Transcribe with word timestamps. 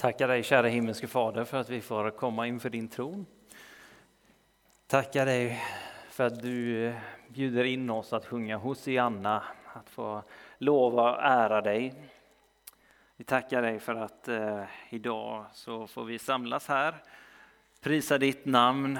Tackar 0.00 0.28
dig 0.28 0.42
kära 0.42 0.68
himmelske 0.68 1.06
Fader 1.06 1.44
för 1.44 1.60
att 1.60 1.68
vi 1.68 1.80
får 1.80 2.10
komma 2.10 2.46
inför 2.46 2.70
din 2.70 2.88
tron. 2.88 3.26
Tackar 4.86 5.26
dig 5.26 5.62
för 6.10 6.26
att 6.26 6.42
du 6.42 6.94
bjuder 7.28 7.64
in 7.64 7.90
oss 7.90 8.12
att 8.12 8.26
sjunga 8.26 8.56
Hosianna, 8.56 9.42
att 9.72 9.90
få 9.90 10.22
lova 10.58 11.12
och 11.12 11.22
ära 11.22 11.60
dig. 11.60 11.94
Vi 13.16 13.24
tackar 13.24 13.62
dig 13.62 13.78
för 13.80 13.94
att 13.94 14.28
eh, 14.28 14.64
idag 14.90 15.46
så 15.52 15.86
får 15.86 16.04
vi 16.04 16.18
samlas 16.18 16.68
här, 16.68 16.94
prisa 17.80 18.18
ditt 18.18 18.44
namn, 18.44 18.98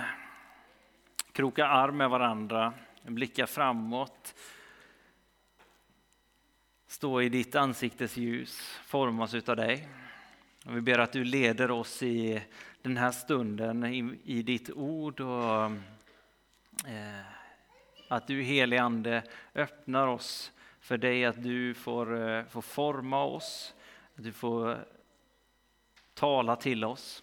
kroka 1.32 1.66
arm 1.66 1.96
med 1.96 2.10
varandra, 2.10 2.72
blicka 3.02 3.46
framåt, 3.46 4.34
stå 6.86 7.22
i 7.22 7.28
ditt 7.28 7.54
ansiktes 7.54 8.16
ljus, 8.16 8.80
formas 8.84 9.34
utav 9.34 9.56
dig. 9.56 9.88
Vi 10.72 10.80
ber 10.80 10.98
att 10.98 11.12
du 11.12 11.24
leder 11.24 11.70
oss 11.70 12.02
i 12.02 12.42
den 12.82 12.96
här 12.96 13.10
stunden 13.10 13.84
i, 13.84 14.18
i 14.24 14.42
ditt 14.42 14.70
ord 14.70 15.20
och 15.20 15.64
eh, 16.86 17.20
att 18.08 18.26
du 18.26 18.42
helige 18.42 18.82
Ande 18.82 19.22
öppnar 19.54 20.06
oss 20.06 20.52
för 20.80 20.98
dig, 20.98 21.24
att 21.24 21.42
du 21.42 21.74
får, 21.74 22.28
eh, 22.28 22.44
får 22.44 22.62
forma 22.62 23.24
oss, 23.24 23.74
att 24.16 24.24
du 24.24 24.32
får 24.32 24.84
tala 26.14 26.56
till 26.56 26.84
oss. 26.84 27.22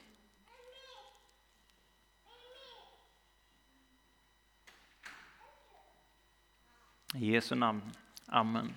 I 7.16 7.32
Jesu 7.32 7.56
namn. 7.56 7.92
Amen. 8.26 8.74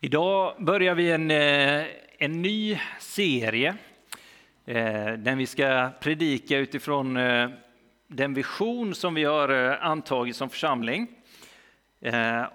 Idag 0.00 0.54
börjar 0.58 0.94
vi 0.94 1.10
en, 1.10 1.30
eh, 1.30 1.86
en 2.18 2.42
ny 2.42 2.78
serie 3.00 3.76
eh, 4.66 5.12
där 5.12 5.36
vi 5.36 5.46
ska 5.46 5.90
predika 6.00 6.58
utifrån 6.58 7.16
eh, 7.16 7.50
den 8.06 8.34
vision 8.34 8.94
som 8.94 9.14
vi 9.14 9.24
har 9.24 9.48
antagit 9.80 10.36
som 10.36 10.50
församling. 10.50 11.06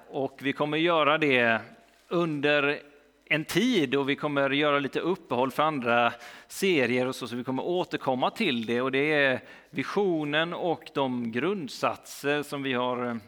Och 0.09 0.39
vi 0.41 0.53
kommer 0.53 0.77
göra 0.77 1.17
det 1.17 1.61
under 2.07 2.79
en 3.25 3.45
tid 3.45 3.95
och 3.95 4.09
vi 4.09 4.15
kommer 4.15 4.49
göra 4.49 4.79
lite 4.79 4.99
uppehåll 4.99 5.51
för 5.51 5.63
andra 5.63 6.13
serier 6.47 7.07
och 7.07 7.15
så, 7.15 7.27
så 7.27 7.35
vi 7.35 7.43
kommer 7.43 7.63
återkomma 7.63 8.29
till 8.29 8.65
det 8.65 8.81
och 8.81 8.91
det 8.91 9.13
är 9.13 9.39
visionen 9.69 10.53
och 10.53 10.83
de 10.93 11.31
grundsatser 11.31 12.43
som 12.43 12.63
vi 12.63 12.73
har, 12.73 13.19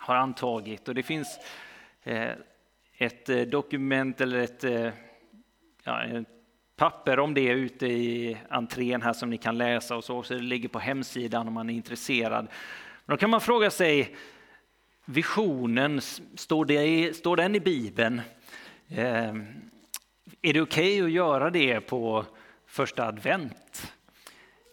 har 0.00 0.14
antagit 0.14 0.88
och 0.88 0.94
det 0.94 1.02
finns 1.02 1.38
ett 2.98 3.28
eh, 3.28 3.40
dokument 3.40 4.20
eller 4.20 4.38
ett, 4.38 4.64
eh, 4.64 4.90
ja, 5.84 6.04
ett 6.04 6.28
papper 6.76 7.18
om 7.18 7.34
det 7.34 7.48
ute 7.48 7.86
i 7.86 8.36
entrén 8.48 9.02
här 9.02 9.12
som 9.12 9.30
ni 9.30 9.38
kan 9.38 9.58
läsa 9.58 9.96
och 9.96 10.04
så, 10.04 10.22
så 10.22 10.34
det 10.34 10.40
ligger 10.40 10.68
på 10.68 10.78
hemsidan 10.78 11.48
om 11.48 11.54
man 11.54 11.70
är 11.70 11.74
intresserad. 11.74 12.48
Men 13.04 13.14
då 13.14 13.16
kan 13.16 13.30
man 13.30 13.40
fråga 13.40 13.70
sig, 13.70 14.16
visionen, 15.04 16.00
står, 16.34 16.64
det, 16.64 17.16
står 17.16 17.36
den 17.36 17.54
i 17.54 17.60
Bibeln? 17.60 18.20
Eh, 18.88 19.34
är 20.42 20.52
det 20.52 20.60
okej 20.60 20.62
okay 20.62 21.02
att 21.02 21.10
göra 21.10 21.50
det 21.50 21.80
på 21.80 22.24
första 22.66 23.06
advent? 23.06 23.92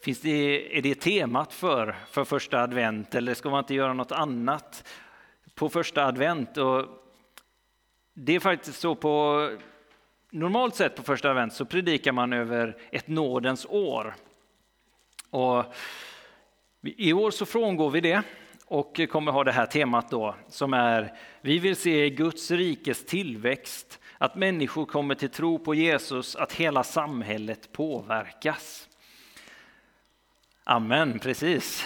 Finns 0.03 0.21
det, 0.21 0.77
är 0.77 0.81
det 0.81 0.95
temat 0.95 1.53
för, 1.53 1.95
för 2.09 2.23
första 2.23 2.61
advent 2.61 3.15
eller 3.15 3.33
ska 3.33 3.49
man 3.49 3.59
inte 3.59 3.73
göra 3.73 3.93
något 3.93 4.11
annat 4.11 4.87
på 5.55 5.69
första 5.69 6.05
advent? 6.05 6.57
Och 6.57 7.02
det 8.13 8.35
är 8.35 8.39
faktiskt 8.39 8.79
så 8.79 8.95
på 8.95 9.49
normalt 10.29 10.75
sett 10.75 10.95
på 10.95 11.03
första 11.03 11.29
advent 11.29 11.53
så 11.53 11.65
predikar 11.65 12.11
man 12.11 12.33
över 12.33 12.77
ett 12.91 13.07
nådens 13.07 13.65
år. 13.69 14.15
Och 15.29 15.65
I 16.81 17.13
år 17.13 17.31
så 17.31 17.45
frångår 17.45 17.89
vi 17.89 18.01
det 18.01 18.21
och 18.65 18.99
kommer 19.09 19.31
ha 19.31 19.43
det 19.43 19.51
här 19.51 19.65
temat 19.65 20.09
då 20.09 20.35
som 20.47 20.73
är 20.73 21.17
vi 21.41 21.59
vill 21.59 21.75
se 21.75 22.09
Guds 22.09 22.51
rikes 22.51 23.05
tillväxt, 23.05 23.99
att 24.17 24.35
människor 24.35 24.85
kommer 24.85 25.15
till 25.15 25.29
tro 25.29 25.59
på 25.59 25.73
Jesus, 25.73 26.35
att 26.35 26.53
hela 26.53 26.83
samhället 26.83 27.71
påverkas. 27.71 28.89
Amen, 30.63 31.19
precis. 31.19 31.85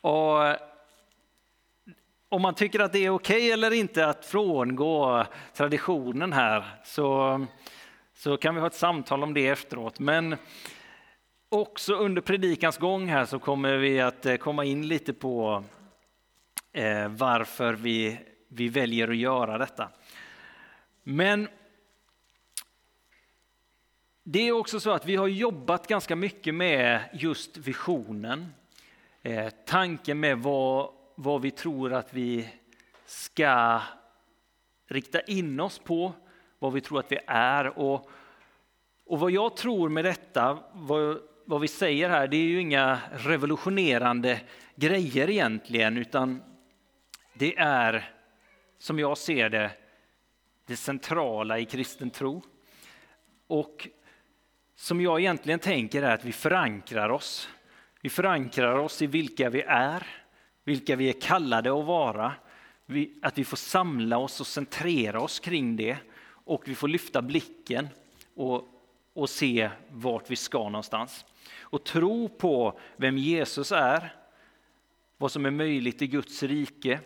Och 0.00 0.69
om 2.32 2.42
man 2.42 2.54
tycker 2.54 2.80
att 2.80 2.92
det 2.92 3.04
är 3.04 3.10
okej 3.10 3.36
okay 3.36 3.50
eller 3.50 3.70
inte 3.70 4.06
att 4.06 4.26
frångå 4.26 5.24
traditionen 5.54 6.32
här 6.32 6.64
så, 6.84 7.46
så 8.14 8.36
kan 8.36 8.54
vi 8.54 8.60
ha 8.60 8.66
ett 8.66 8.74
samtal 8.74 9.22
om 9.22 9.34
det 9.34 9.48
efteråt. 9.48 9.98
Men 9.98 10.36
också 11.48 11.94
under 11.94 12.22
predikans 12.22 12.78
gång 12.78 13.08
här 13.08 13.24
så 13.24 13.38
kommer 13.38 13.76
vi 13.76 14.00
att 14.00 14.26
eh, 14.26 14.36
komma 14.36 14.64
in 14.64 14.88
lite 14.88 15.12
på 15.12 15.64
eh, 16.72 17.08
varför 17.08 17.74
vi, 17.74 18.18
vi 18.48 18.68
väljer 18.68 19.08
att 19.08 19.16
göra 19.16 19.58
detta. 19.58 19.88
Men 21.02 21.48
det 24.22 24.48
är 24.48 24.52
också 24.52 24.80
så 24.80 24.90
att 24.90 25.06
vi 25.06 25.16
har 25.16 25.28
jobbat 25.28 25.86
ganska 25.86 26.16
mycket 26.16 26.54
med 26.54 27.00
just 27.12 27.56
visionen. 27.56 28.54
Eh, 29.22 29.50
tanken 29.66 30.20
med 30.20 30.38
vad 30.38 30.99
vad 31.22 31.42
vi 31.42 31.50
tror 31.50 31.92
att 31.92 32.14
vi 32.14 32.48
ska 33.04 33.82
rikta 34.86 35.20
in 35.20 35.60
oss 35.60 35.78
på, 35.78 36.12
vad 36.58 36.72
vi 36.72 36.80
tror 36.80 37.00
att 37.00 37.12
vi 37.12 37.18
är. 37.26 37.78
Och, 37.78 38.10
och 39.04 39.20
vad 39.20 39.30
jag 39.30 39.56
tror 39.56 39.88
med 39.88 40.04
detta, 40.04 40.58
vad, 40.72 41.20
vad 41.44 41.60
vi 41.60 41.68
säger 41.68 42.10
här, 42.10 42.28
det 42.28 42.36
är 42.36 42.44
ju 42.44 42.60
inga 42.60 42.98
revolutionerande 43.12 44.40
grejer 44.74 45.30
egentligen, 45.30 45.96
utan 45.96 46.42
det 47.32 47.56
är, 47.58 48.14
som 48.78 48.98
jag 48.98 49.18
ser 49.18 49.48
det, 49.50 49.70
det 50.66 50.76
centrala 50.76 51.58
i 51.58 51.64
kristen 51.64 52.10
tro. 52.10 52.42
Och 53.46 53.88
som 54.74 55.00
jag 55.00 55.20
egentligen 55.20 55.60
tänker 55.60 56.02
är 56.02 56.14
att 56.14 56.24
vi 56.24 56.32
förankrar 56.32 57.08
oss. 57.08 57.48
Vi 58.00 58.10
förankrar 58.10 58.74
oss 58.74 59.02
i 59.02 59.06
vilka 59.06 59.50
vi 59.50 59.62
är, 59.62 60.19
vilka 60.70 60.96
vi 60.96 61.08
är 61.08 61.20
kallade 61.20 61.78
att 61.78 61.84
vara, 61.84 62.32
att 63.22 63.38
vi 63.38 63.44
får 63.44 63.56
samla 63.56 64.18
oss 64.18 64.40
och 64.40 64.46
centrera 64.46 65.20
oss 65.20 65.40
kring 65.40 65.76
det 65.76 65.96
och 66.44 66.62
vi 66.68 66.74
får 66.74 66.88
lyfta 66.88 67.22
blicken 67.22 67.88
och, 68.34 68.68
och 69.14 69.30
se 69.30 69.70
vart 69.88 70.30
vi 70.30 70.36
ska 70.36 70.58
någonstans. 70.58 71.24
Och 71.60 71.84
tro 71.84 72.28
på 72.28 72.78
vem 72.96 73.18
Jesus 73.18 73.72
är, 73.72 74.14
vad 75.16 75.32
som 75.32 75.46
är 75.46 75.50
möjligt 75.50 76.02
i 76.02 76.06
Guds 76.06 76.42
rike, 76.42 77.00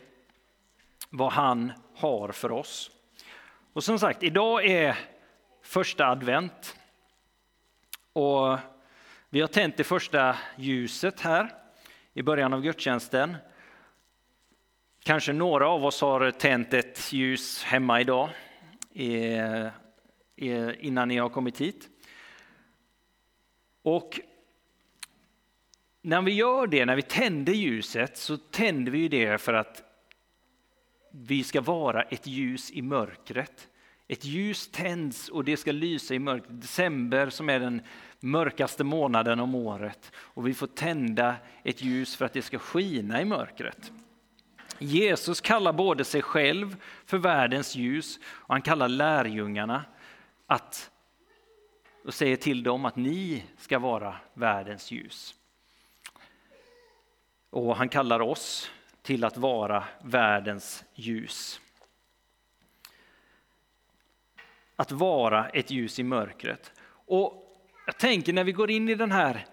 vad 1.10 1.32
han 1.32 1.72
har 1.96 2.32
för 2.32 2.52
oss. 2.52 2.90
Och 3.72 3.84
som 3.84 3.98
sagt, 3.98 4.22
idag 4.22 4.64
är 4.66 4.98
första 5.62 6.06
advent. 6.06 6.76
Och 8.12 8.58
vi 9.30 9.40
har 9.40 9.48
tänt 9.48 9.76
det 9.76 9.84
första 9.84 10.36
ljuset 10.56 11.20
här 11.20 11.64
i 12.14 12.22
början 12.22 12.52
av 12.52 12.60
gudstjänsten. 12.60 13.36
Kanske 15.06 15.32
några 15.32 15.68
av 15.68 15.84
oss 15.84 16.00
har 16.00 16.30
tänt 16.30 16.74
ett 16.74 17.12
ljus 17.12 17.64
hemma 17.64 18.00
idag 18.00 18.30
innan 20.78 21.08
ni 21.08 21.16
har 21.16 21.28
kommit 21.28 21.60
hit. 21.60 21.88
Och 23.82 24.20
när 26.02 26.22
vi 26.22 26.32
gör 26.32 26.66
det, 26.66 26.84
när 26.84 26.96
vi 26.96 27.02
tänder 27.02 27.52
ljuset, 27.52 28.16
så 28.16 28.36
tänder 28.36 28.92
vi 28.92 29.08
det 29.08 29.38
för 29.40 29.54
att 29.54 29.82
vi 31.10 31.44
ska 31.44 31.60
vara 31.60 32.02
ett 32.02 32.26
ljus 32.26 32.70
i 32.70 32.82
mörkret. 32.82 33.68
Ett 34.08 34.24
ljus 34.24 34.68
tänds 34.72 35.28
och 35.28 35.44
det 35.44 35.56
ska 35.56 35.72
lysa 35.72 36.14
i 36.14 36.18
mörkret. 36.18 36.60
December 36.60 37.30
som 37.30 37.48
är 37.48 37.60
den 37.60 37.82
mörkaste 38.20 38.84
månaden 38.84 39.40
om 39.40 39.54
året 39.54 40.12
och 40.16 40.48
vi 40.48 40.54
får 40.54 40.66
tända 40.66 41.36
ett 41.64 41.82
ljus 41.82 42.16
för 42.16 42.24
att 42.24 42.32
det 42.32 42.42
ska 42.42 42.58
skina 42.58 43.20
i 43.20 43.24
mörkret. 43.24 43.92
Jesus 44.78 45.40
kallar 45.40 45.72
både 45.72 46.04
sig 46.04 46.22
själv 46.22 46.76
för 47.06 47.18
världens 47.18 47.76
ljus 47.76 48.18
och 48.26 48.54
han 48.54 48.62
kallar 48.62 48.88
lärjungarna 48.88 49.84
att 50.46 50.90
och 52.04 52.14
säger 52.14 52.36
till 52.36 52.62
dem 52.62 52.84
att 52.84 52.96
ni 52.96 53.44
ska 53.58 53.78
vara 53.78 54.16
världens 54.34 54.90
ljus. 54.90 55.34
Och 57.50 57.76
han 57.76 57.88
kallar 57.88 58.20
oss 58.20 58.70
till 59.02 59.24
att 59.24 59.36
vara 59.36 59.84
världens 60.02 60.84
ljus. 60.94 61.60
Att 64.76 64.92
vara 64.92 65.48
ett 65.48 65.70
ljus 65.70 65.98
i 65.98 66.02
mörkret. 66.02 66.72
Och 66.86 67.56
jag 67.86 67.98
tänker 67.98 68.32
när 68.32 68.44
vi 68.44 68.52
går 68.52 68.70
in 68.70 68.88
i 68.88 68.94
den 68.94 69.12
här 69.12 69.46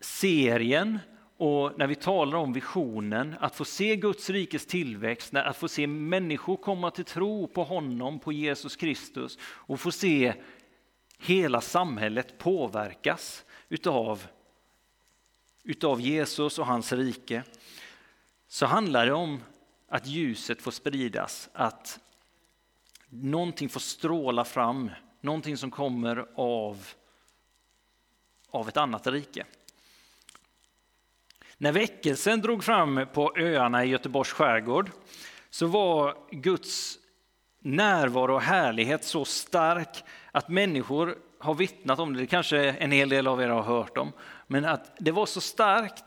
serien 0.00 0.98
och 1.38 1.78
när 1.78 1.86
vi 1.86 1.94
talar 1.94 2.38
om 2.38 2.52
visionen, 2.52 3.36
att 3.40 3.54
få 3.56 3.64
se 3.64 3.96
Guds 3.96 4.30
rikes 4.30 4.66
tillväxt, 4.66 5.34
att 5.34 5.56
få 5.56 5.68
se 5.68 5.86
människor 5.86 6.56
komma 6.56 6.90
till 6.90 7.04
tro 7.04 7.46
på 7.46 7.64
honom, 7.64 8.18
på 8.18 8.32
Jesus 8.32 8.76
Kristus 8.76 9.38
och 9.42 9.80
få 9.80 9.92
se 9.92 10.34
hela 11.18 11.60
samhället 11.60 12.38
påverkas 12.38 13.44
utav, 13.68 14.26
utav 15.62 16.00
Jesus 16.00 16.58
och 16.58 16.66
hans 16.66 16.92
rike, 16.92 17.42
så 18.48 18.66
handlar 18.66 19.06
det 19.06 19.12
om 19.12 19.40
att 19.88 20.06
ljuset 20.06 20.62
får 20.62 20.70
spridas, 20.70 21.48
att 21.52 22.00
någonting 23.08 23.68
får 23.68 23.80
stråla 23.80 24.44
fram, 24.44 24.90
någonting 25.20 25.56
som 25.56 25.70
kommer 25.70 26.26
av, 26.34 26.86
av 28.50 28.68
ett 28.68 28.76
annat 28.76 29.06
rike. 29.06 29.46
När 31.60 31.72
väckelsen 31.72 32.40
drog 32.40 32.64
fram 32.64 33.06
på 33.12 33.32
öarna 33.36 33.84
i 33.84 33.88
Göteborgs 33.88 34.32
skärgård 34.32 34.90
så 35.50 35.66
var 35.66 36.16
Guds 36.30 36.98
närvaro 37.62 38.34
och 38.34 38.42
härlighet 38.42 39.04
så 39.04 39.24
stark 39.24 40.04
att 40.32 40.48
människor 40.48 41.18
har 41.38 41.54
vittnat 41.54 41.98
om 41.98 42.14
det, 42.14 42.20
det 42.20 42.26
kanske 42.26 42.58
en 42.58 42.92
hel 42.92 43.08
del 43.08 43.26
av 43.26 43.42
er 43.42 43.48
har 43.48 43.62
hört 43.62 43.98
om, 43.98 44.12
men 44.46 44.64
att 44.64 44.96
det 44.98 45.10
var 45.10 45.26
så 45.26 45.40
starkt 45.40 46.04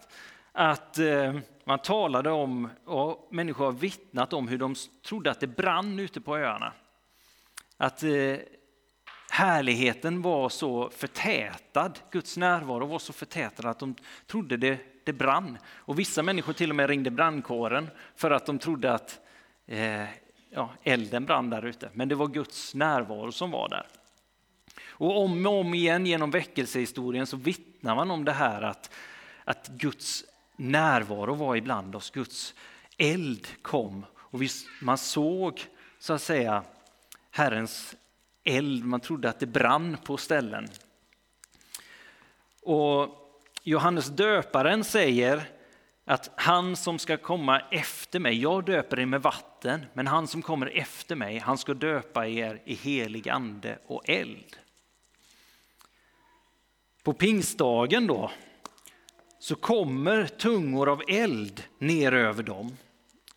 att 0.51 0.97
eh, 0.97 1.35
man 1.63 1.79
talade 1.79 2.31
om, 2.31 2.69
och 2.85 3.27
människor 3.31 3.65
har 3.65 3.71
vittnat 3.71 4.33
om 4.33 4.47
hur 4.47 4.57
de 4.57 4.75
trodde 5.05 5.31
att 5.31 5.39
det 5.39 5.47
brann 5.47 5.99
ute 5.99 6.21
på 6.21 6.37
öarna. 6.37 6.73
Att 7.77 8.03
eh, 8.03 8.37
härligheten 9.31 10.21
var 10.21 10.49
så 10.49 10.89
förtätad, 10.89 11.99
Guds 12.11 12.37
närvaro 12.37 12.85
var 12.85 12.99
så 12.99 13.13
förtätad 13.13 13.69
att 13.69 13.79
de 13.79 13.95
trodde 14.27 14.57
det, 14.57 14.77
det 15.03 15.13
brann. 15.13 15.57
Och 15.67 15.99
vissa 15.99 16.23
människor 16.23 16.53
till 16.53 16.69
och 16.69 16.75
med 16.75 16.89
ringde 16.89 17.11
brandkåren 17.11 17.89
för 18.15 18.31
att 18.31 18.45
de 18.45 18.59
trodde 18.59 18.93
att 18.93 19.19
eh, 19.67 20.05
ja, 20.49 20.69
elden 20.83 21.25
brann 21.25 21.49
där 21.49 21.65
ute. 21.65 21.89
Men 21.93 22.09
det 22.09 22.15
var 22.15 22.27
Guds 22.27 22.75
närvaro 22.75 23.31
som 23.31 23.51
var 23.51 23.69
där. 23.69 23.87
Och 24.87 25.21
om 25.21 25.45
och 25.45 25.59
om 25.59 25.73
igen 25.73 26.05
genom 26.05 26.31
väckelsehistorien 26.31 27.27
så 27.27 27.37
vittnar 27.37 27.95
man 27.95 28.11
om 28.11 28.25
det 28.25 28.31
här 28.31 28.61
att, 28.61 28.91
att 29.43 29.67
Guds 29.67 30.25
närvaro 30.55 31.33
var 31.33 31.55
ibland 31.55 31.95
oss, 31.95 32.09
Guds 32.09 32.53
eld 32.97 33.47
kom. 33.61 34.05
Och 34.15 34.39
man 34.81 34.97
såg 34.97 35.65
så 35.99 36.13
att 36.13 36.21
säga 36.21 36.63
Herrens 37.31 37.95
eld, 38.43 38.85
man 38.85 38.99
trodde 38.99 39.29
att 39.29 39.39
det 39.39 39.45
brann 39.45 39.97
på 40.03 40.17
ställen. 40.17 40.67
Och 42.61 43.20
Johannes 43.63 44.07
döparen 44.07 44.83
säger 44.83 45.43
att 46.05 46.31
han 46.35 46.75
som 46.75 46.99
ska 46.99 47.17
komma 47.17 47.59
efter 47.59 48.19
mig, 48.19 48.41
jag 48.41 48.65
döper 48.65 48.99
er 48.99 49.05
med 49.05 49.21
vatten, 49.21 49.85
men 49.93 50.07
han 50.07 50.27
som 50.27 50.41
kommer 50.41 50.67
efter 50.67 51.15
mig, 51.15 51.37
han 51.37 51.57
ska 51.57 51.73
döpa 51.73 52.27
er 52.27 52.61
i 52.65 52.73
helig 52.73 53.29
ande 53.29 53.77
och 53.85 54.09
eld. 54.09 54.57
På 57.03 57.13
pingstdagen 57.13 58.07
då 58.07 58.31
så 59.39 59.55
kommer 59.55 60.27
tungor 60.27 60.89
av 60.89 61.01
eld 61.07 61.63
ner 61.79 62.11
över 62.11 62.43
dem 62.43 62.77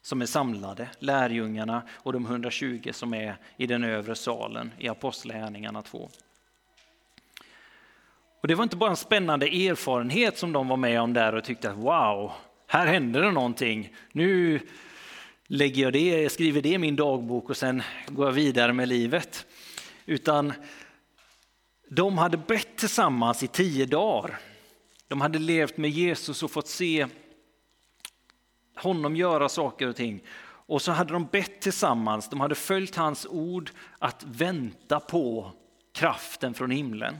som 0.03 0.23
är 0.23 0.26
samlade, 0.26 0.88
lärjungarna 0.99 1.82
och 1.91 2.12
de 2.12 2.26
120 2.26 2.91
som 2.93 3.15
är 3.15 3.37
i 3.56 3.67
den 3.67 3.85
övre 3.85 4.15
salen 4.15 4.73
i 4.79 4.88
Apostlagärningarna 4.88 5.82
2. 5.82 6.11
Och 8.44 8.49
det 8.49 8.55
var 8.55 8.62
inte 8.62 8.76
bara 8.76 8.91
en 8.91 8.96
spännande 8.96 9.46
erfarenhet 9.46 10.38
som 10.38 10.52
de 10.52 10.69
var 10.69 10.76
med 10.76 11.00
om 11.00 11.12
där 11.12 11.35
och 11.35 11.44
tyckte 11.44 11.70
att 11.70 11.76
wow, 11.76 12.32
här 12.67 12.87
händer 12.87 13.23
det 13.23 13.31
någonting. 13.31 13.94
Nu 14.12 14.61
lägger 15.46 15.82
jag 15.82 15.93
det, 15.93 16.23
jag 16.23 16.32
skriver 16.32 16.62
det 16.62 16.69
i 16.69 16.79
min 16.79 16.96
dagbok 16.96 17.50
och 17.50 17.56
sen 17.56 17.82
går 18.06 18.26
jag 18.26 18.32
vidare 18.32 18.73
med 18.73 18.88
livet. 18.88 19.46
Utan 20.06 20.52
de 21.88 22.19
hade 22.19 22.37
bett 22.37 22.76
tillsammans 22.76 23.43
i 23.43 23.46
tio 23.46 23.87
dagar. 23.87 24.38
De 25.08 25.20
hade 25.20 25.38
levt 25.38 25.76
med 25.76 25.90
Jesus 25.90 26.43
och 26.43 26.50
fått 26.50 26.69
se 26.69 27.06
honom 28.76 29.17
göra 29.17 29.49
saker 29.49 29.88
och 29.88 29.97
ting. 29.97 30.23
Och 30.67 30.82
så 30.82 30.93
hade 30.93 31.12
de 31.12 31.25
bett 31.32 31.61
tillsammans, 31.61 32.29
de 32.29 32.40
hade 32.40 32.55
följt 32.55 32.97
hans 32.97 33.26
ord 33.26 33.70
att 33.99 34.25
vänta 34.25 35.00
på 35.00 35.52
kraften 35.93 36.55
från 36.55 36.70
himlen. 36.70 37.17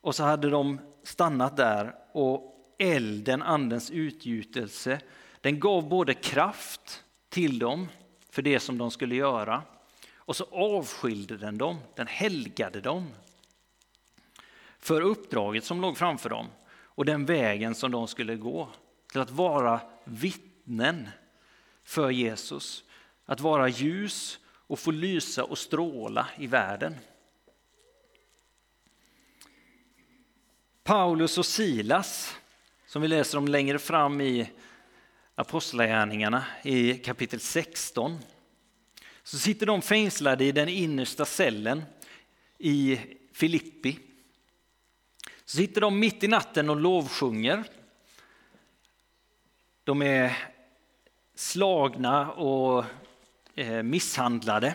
Och 0.00 0.14
så 0.14 0.22
hade 0.24 0.50
de 0.50 0.80
stannat 1.02 1.56
där 1.56 1.94
och 2.12 2.56
elden, 2.78 3.42
andens 3.42 3.90
utgjutelse, 3.90 5.00
den 5.40 5.60
gav 5.60 5.88
både 5.88 6.14
kraft 6.14 7.04
till 7.28 7.58
dem 7.58 7.88
för 8.30 8.42
det 8.42 8.60
som 8.60 8.78
de 8.78 8.90
skulle 8.90 9.14
göra 9.14 9.62
och 10.14 10.36
så 10.36 10.44
avskilde 10.44 11.36
den 11.36 11.58
dem, 11.58 11.78
den 11.94 12.06
helgade 12.06 12.80
dem 12.80 13.06
för 14.78 15.00
uppdraget 15.00 15.64
som 15.64 15.80
låg 15.80 15.96
framför 15.96 16.28
dem 16.30 16.46
och 16.72 17.04
den 17.04 17.26
vägen 17.26 17.74
som 17.74 17.90
de 17.90 18.08
skulle 18.08 18.36
gå 18.36 18.68
till 19.12 19.20
att 19.20 19.30
vara 19.30 19.80
vittnen 20.04 21.08
för 21.84 22.10
Jesus. 22.10 22.84
Att 23.26 23.40
vara 23.40 23.68
ljus 23.68 24.38
och 24.48 24.78
få 24.78 24.90
lysa 24.90 25.44
och 25.44 25.58
stråla 25.58 26.26
i 26.38 26.46
världen. 26.46 26.94
Paulus 30.90 31.38
och 31.38 31.46
Silas, 31.46 32.36
som 32.86 33.02
vi 33.02 33.08
läser 33.08 33.38
om 33.38 33.48
längre 33.48 33.78
fram 33.78 34.20
i 34.20 34.50
Apostlagärningarna 35.34 36.44
i 36.62 36.94
kapitel 36.94 37.40
16, 37.40 38.18
så 39.22 39.38
sitter 39.38 39.66
de 39.66 39.82
fängslade 39.82 40.44
i 40.44 40.52
den 40.52 40.68
innersta 40.68 41.24
cellen 41.24 41.82
i 42.58 43.00
Filippi. 43.32 43.98
Så 45.44 45.56
sitter 45.56 45.80
de 45.80 45.98
mitt 45.98 46.24
i 46.24 46.28
natten 46.28 46.70
och 46.70 46.76
lovsjunger 46.76 47.64
de 49.84 50.02
är 50.02 50.38
slagna 51.34 52.32
och 52.32 52.84
eh, 53.54 53.82
misshandlade. 53.82 54.74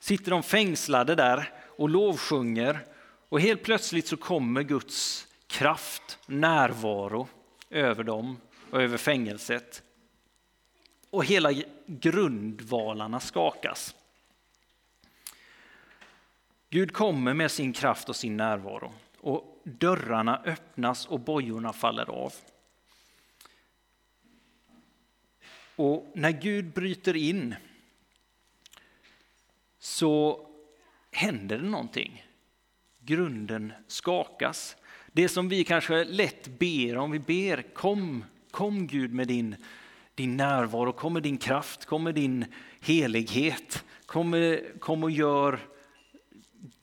Sitter 0.00 0.30
de 0.30 0.42
fängslade 0.42 1.14
där 1.14 1.52
och 1.66 1.88
lovsjunger 1.88 2.86
och 3.30 3.40
helt 3.40 3.62
plötsligt 3.62 4.06
så 4.06 4.16
kommer 4.16 4.62
Guds 4.62 5.28
kraft, 5.46 6.18
närvaro 6.26 7.28
över 7.70 8.04
dem 8.04 8.36
och 8.70 8.82
över 8.82 8.96
fängelset. 8.96 9.82
Och 11.10 11.24
hela 11.24 11.52
grundvalarna 11.86 13.20
skakas. 13.20 13.94
Gud 16.70 16.92
kommer 16.92 17.34
med 17.34 17.50
sin 17.50 17.72
kraft 17.72 18.08
och 18.08 18.16
sin 18.16 18.36
närvaro 18.36 18.92
och 19.20 19.62
dörrarna 19.64 20.42
öppnas 20.44 21.06
och 21.06 21.20
bojorna 21.20 21.72
faller 21.72 22.10
av. 22.10 22.32
Och 25.76 26.12
när 26.14 26.30
Gud 26.30 26.72
bryter 26.72 27.16
in 27.16 27.54
så 29.78 30.46
händer 31.10 31.58
det 31.58 31.68
någonting. 31.68 32.24
Grunden 33.00 33.72
skakas. 33.86 34.76
Det 35.12 35.28
som 35.28 35.48
vi 35.48 35.64
kanske 35.64 36.04
lätt 36.04 36.58
ber 36.58 36.96
om, 36.96 37.10
vi 37.10 37.18
ber 37.18 37.62
kom, 37.74 38.24
kom 38.50 38.86
Gud 38.86 39.12
med 39.12 39.28
din, 39.28 39.56
din 40.14 40.36
närvaro, 40.36 40.92
kom 40.92 41.12
med 41.12 41.22
din 41.22 41.38
kraft, 41.38 41.84
kom 41.84 42.04
med 42.04 42.14
din 42.14 42.44
helighet, 42.80 43.84
kom, 44.06 44.58
kom 44.80 45.04
och 45.04 45.10
gör 45.10 45.60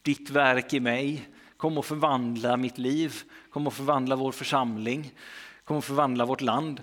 ditt 0.02 0.30
verk 0.30 0.74
i 0.74 0.80
mig, 0.80 1.30
kom 1.58 1.78
och 1.78 1.86
förvandla 1.86 2.58
mitt 2.58 2.78
liv, 2.78 3.16
kom 3.50 3.68
och 3.68 3.74
förvandla 3.74 4.16
vår 4.16 4.32
församling, 4.32 5.12
kom 5.64 5.78
och 5.78 5.86
förvandla 5.86 6.26
vårt 6.26 6.42
land. 6.42 6.82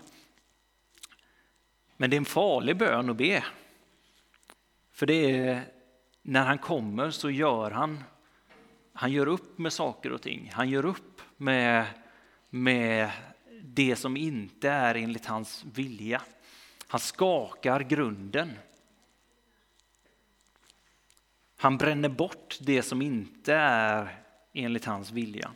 Men 1.97 2.11
det 2.11 2.17
är 2.17 2.19
en 2.19 2.25
farlig 2.25 2.77
bön 2.77 3.11
att 3.11 3.17
be. 3.17 3.45
För 4.93 5.07
det 5.07 5.31
är 5.31 5.63
när 6.23 6.45
han 6.45 6.59
kommer 6.59 7.11
så 7.11 7.31
gör 7.31 7.71
han, 7.71 8.05
han 8.97 9.13
gör 9.13 9.29
upp 9.29 9.59
med 9.59 9.73
saker 9.73 10.13
och 10.13 10.23
ting. 10.23 10.51
Han 10.55 10.71
gör 10.71 10.85
upp 10.85 11.23
med, 11.37 11.87
med 12.51 13.11
det 13.63 13.97
som 13.97 14.17
inte 14.17 14.71
är 14.71 14.95
enligt 14.95 15.27
hans 15.27 15.65
vilja. 15.75 16.23
Han 16.87 17.01
skakar 17.01 17.81
grunden. 17.81 18.53
Han 21.57 21.77
bränner 21.79 22.09
bort 22.09 22.59
det 22.61 22.83
som 22.83 23.03
inte 23.03 23.55
är 23.55 24.19
enligt 24.53 24.85
hans 24.85 25.11
vilja. 25.11 25.53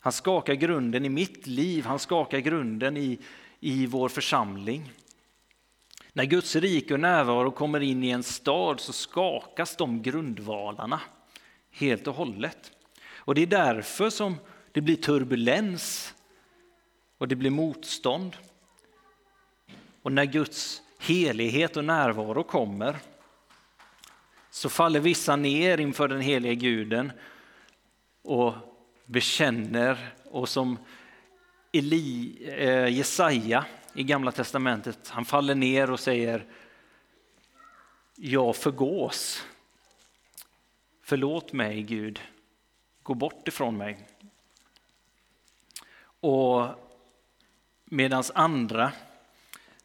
Han 0.00 0.12
skakar 0.12 0.54
grunden 0.54 1.04
i 1.04 1.08
mitt 1.08 1.46
liv, 1.46 1.84
han 1.84 1.98
skakar 1.98 2.38
grunden 2.38 2.96
i, 2.96 3.18
i 3.60 3.86
vår 3.86 4.08
församling. 4.08 4.92
När 6.18 6.24
Guds 6.24 6.56
rike 6.56 6.94
och 6.94 7.00
närvaro 7.00 7.50
kommer 7.50 7.80
in 7.80 8.04
i 8.04 8.10
en 8.10 8.22
stad 8.22 8.80
så 8.80 8.92
skakas 8.92 9.76
de 9.76 10.02
grundvalarna 10.02 11.00
helt 11.70 12.06
och 12.06 12.14
hållet. 12.14 12.72
Och 13.14 13.34
det 13.34 13.42
är 13.42 13.46
därför 13.46 14.10
som 14.10 14.36
det 14.72 14.80
blir 14.80 14.96
turbulens 14.96 16.14
och 17.18 17.28
det 17.28 17.36
blir 17.36 17.50
motstånd. 17.50 18.36
Och 20.02 20.12
när 20.12 20.24
Guds 20.24 20.82
helighet 21.00 21.76
och 21.76 21.84
närvaro 21.84 22.42
kommer 22.42 22.96
så 24.50 24.68
faller 24.68 25.00
vissa 25.00 25.36
ner 25.36 25.80
inför 25.80 26.08
den 26.08 26.20
helige 26.20 26.54
guden 26.54 27.12
och 28.22 28.54
bekänner 29.06 30.12
och 30.24 30.48
som 30.48 30.78
Eli, 31.72 32.38
eh, 32.58 32.88
Jesaja 32.88 33.64
i 33.98 34.02
Gamla 34.02 34.32
testamentet, 34.32 35.08
han 35.08 35.24
faller 35.24 35.54
ner 35.54 35.90
och 35.90 36.00
säger 36.00 36.46
Jag 38.14 38.56
förgås. 38.56 39.44
Förlåt 41.02 41.52
mig 41.52 41.82
Gud, 41.82 42.20
gå 43.02 43.14
bort 43.14 43.48
ifrån 43.48 43.76
mig. 43.76 44.08
Och 46.20 46.66
medan 47.84 48.24
andra 48.34 48.92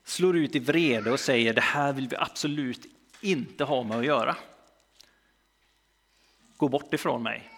slår 0.03 0.37
ut 0.37 0.55
i 0.55 0.59
vrede 0.59 1.11
och 1.11 1.19
säger 1.19 1.53
det 1.53 1.61
här 1.61 1.93
vill 1.93 2.07
vi 2.07 2.15
absolut 2.15 2.85
inte 3.21 3.63
ha 3.63 3.83
med 3.83 3.97
att 3.97 4.05
göra. 4.05 4.35
Gå 6.57 6.67
bort 6.67 6.93
ifrån 6.93 7.23
mig. 7.23 7.49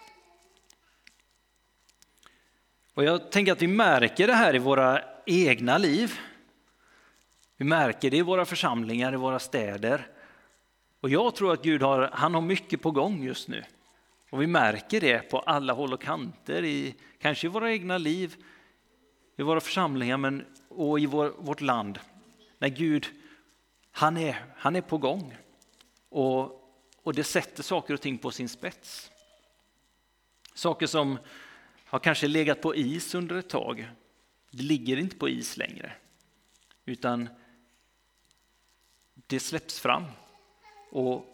Och 2.94 3.04
jag 3.04 3.30
tänker 3.32 3.52
att 3.52 3.62
vi 3.62 3.68
märker 3.68 4.26
det 4.26 4.34
här 4.34 4.54
i 4.54 4.58
våra 4.58 5.02
egna 5.26 5.78
liv. 5.78 6.20
Vi 7.56 7.64
märker 7.64 8.10
det 8.10 8.16
i 8.16 8.22
våra 8.22 8.44
församlingar, 8.44 9.12
i 9.12 9.16
våra 9.16 9.38
städer. 9.38 10.08
Och 11.00 11.10
jag 11.10 11.34
tror 11.34 11.52
att 11.52 11.62
Gud 11.62 11.82
har, 11.82 12.10
han 12.12 12.34
har 12.34 12.40
mycket 12.40 12.82
på 12.82 12.90
gång 12.90 13.22
just 13.22 13.48
nu. 13.48 13.64
Och 14.30 14.42
vi 14.42 14.46
märker 14.46 15.00
det 15.00 15.30
på 15.30 15.38
alla 15.38 15.72
håll 15.72 15.92
och 15.92 16.02
kanter, 16.02 16.64
i, 16.64 16.94
kanske 17.20 17.46
i 17.46 17.50
våra 17.50 17.72
egna 17.72 17.98
liv, 17.98 18.36
i 19.36 19.42
våra 19.42 19.60
församlingar 19.60 20.16
men, 20.16 20.44
och 20.68 21.00
i 21.00 21.06
vår, 21.06 21.34
vårt 21.38 21.60
land. 21.60 21.98
När 22.58 22.68
Gud, 22.68 23.06
han 23.90 24.16
är, 24.16 24.44
han 24.56 24.76
är 24.76 24.80
på 24.80 24.98
gång. 24.98 25.36
Och, 26.08 26.62
och 27.02 27.14
det 27.14 27.24
sätter 27.24 27.62
saker 27.62 27.94
och 27.94 28.00
ting 28.00 28.18
på 28.18 28.30
sin 28.30 28.48
spets. 28.48 29.10
Saker 30.54 30.86
som 30.86 31.18
har 31.84 31.98
kanske 31.98 32.28
legat 32.28 32.60
på 32.60 32.74
is 32.74 33.14
under 33.14 33.36
ett 33.36 33.48
tag. 33.48 33.88
Det 34.50 34.62
ligger 34.62 34.96
inte 34.96 35.16
på 35.16 35.28
is 35.28 35.56
längre. 35.56 35.92
Utan 36.84 37.28
det 39.26 39.40
släpps 39.40 39.80
fram. 39.80 40.04
Och, 40.90 41.26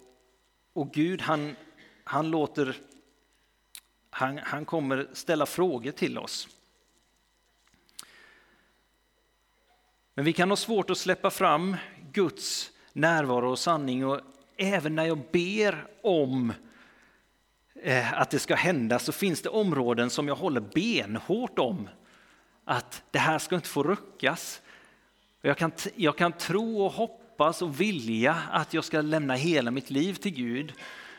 och 0.72 0.92
Gud 0.92 1.22
han, 1.22 1.56
han 2.04 2.30
låter 2.30 2.76
han, 4.10 4.38
han 4.38 4.64
kommer 4.64 5.08
ställa 5.12 5.46
frågor 5.46 5.90
till 5.90 6.18
oss. 6.18 6.48
Men 10.14 10.24
vi 10.24 10.32
kan 10.32 10.50
ha 10.50 10.56
svårt 10.56 10.90
att 10.90 10.98
släppa 10.98 11.30
fram 11.30 11.76
Guds 12.12 12.70
närvaro 12.92 13.50
och 13.50 13.58
sanning 13.58 14.06
och 14.06 14.20
även 14.56 14.94
när 14.94 15.04
jag 15.04 15.18
ber 15.32 15.86
om 16.02 16.52
eh, 17.74 18.20
att 18.20 18.30
det 18.30 18.38
ska 18.38 18.54
hända 18.54 18.98
så 18.98 19.12
finns 19.12 19.42
det 19.42 19.48
områden 19.48 20.10
som 20.10 20.28
jag 20.28 20.34
håller 20.34 20.60
benhårt 20.60 21.58
om 21.58 21.88
att 22.64 23.02
det 23.10 23.18
här 23.18 23.38
ska 23.38 23.54
inte 23.54 23.68
få 23.68 23.82
ruckas. 23.82 24.62
Jag 25.40 25.58
kan, 25.58 25.72
jag 25.94 26.18
kan 26.18 26.32
tro 26.32 26.84
och 26.84 26.92
hoppas 26.92 27.21
hoppas 27.42 27.62
och 27.62 27.80
vilja 27.80 28.36
att 28.52 28.74
jag 28.74 28.84
ska 28.84 29.00
lämna 29.00 29.34
hela 29.34 29.70
mitt 29.70 29.90
liv 29.90 30.14
till 30.14 30.34
Gud. 30.34 30.72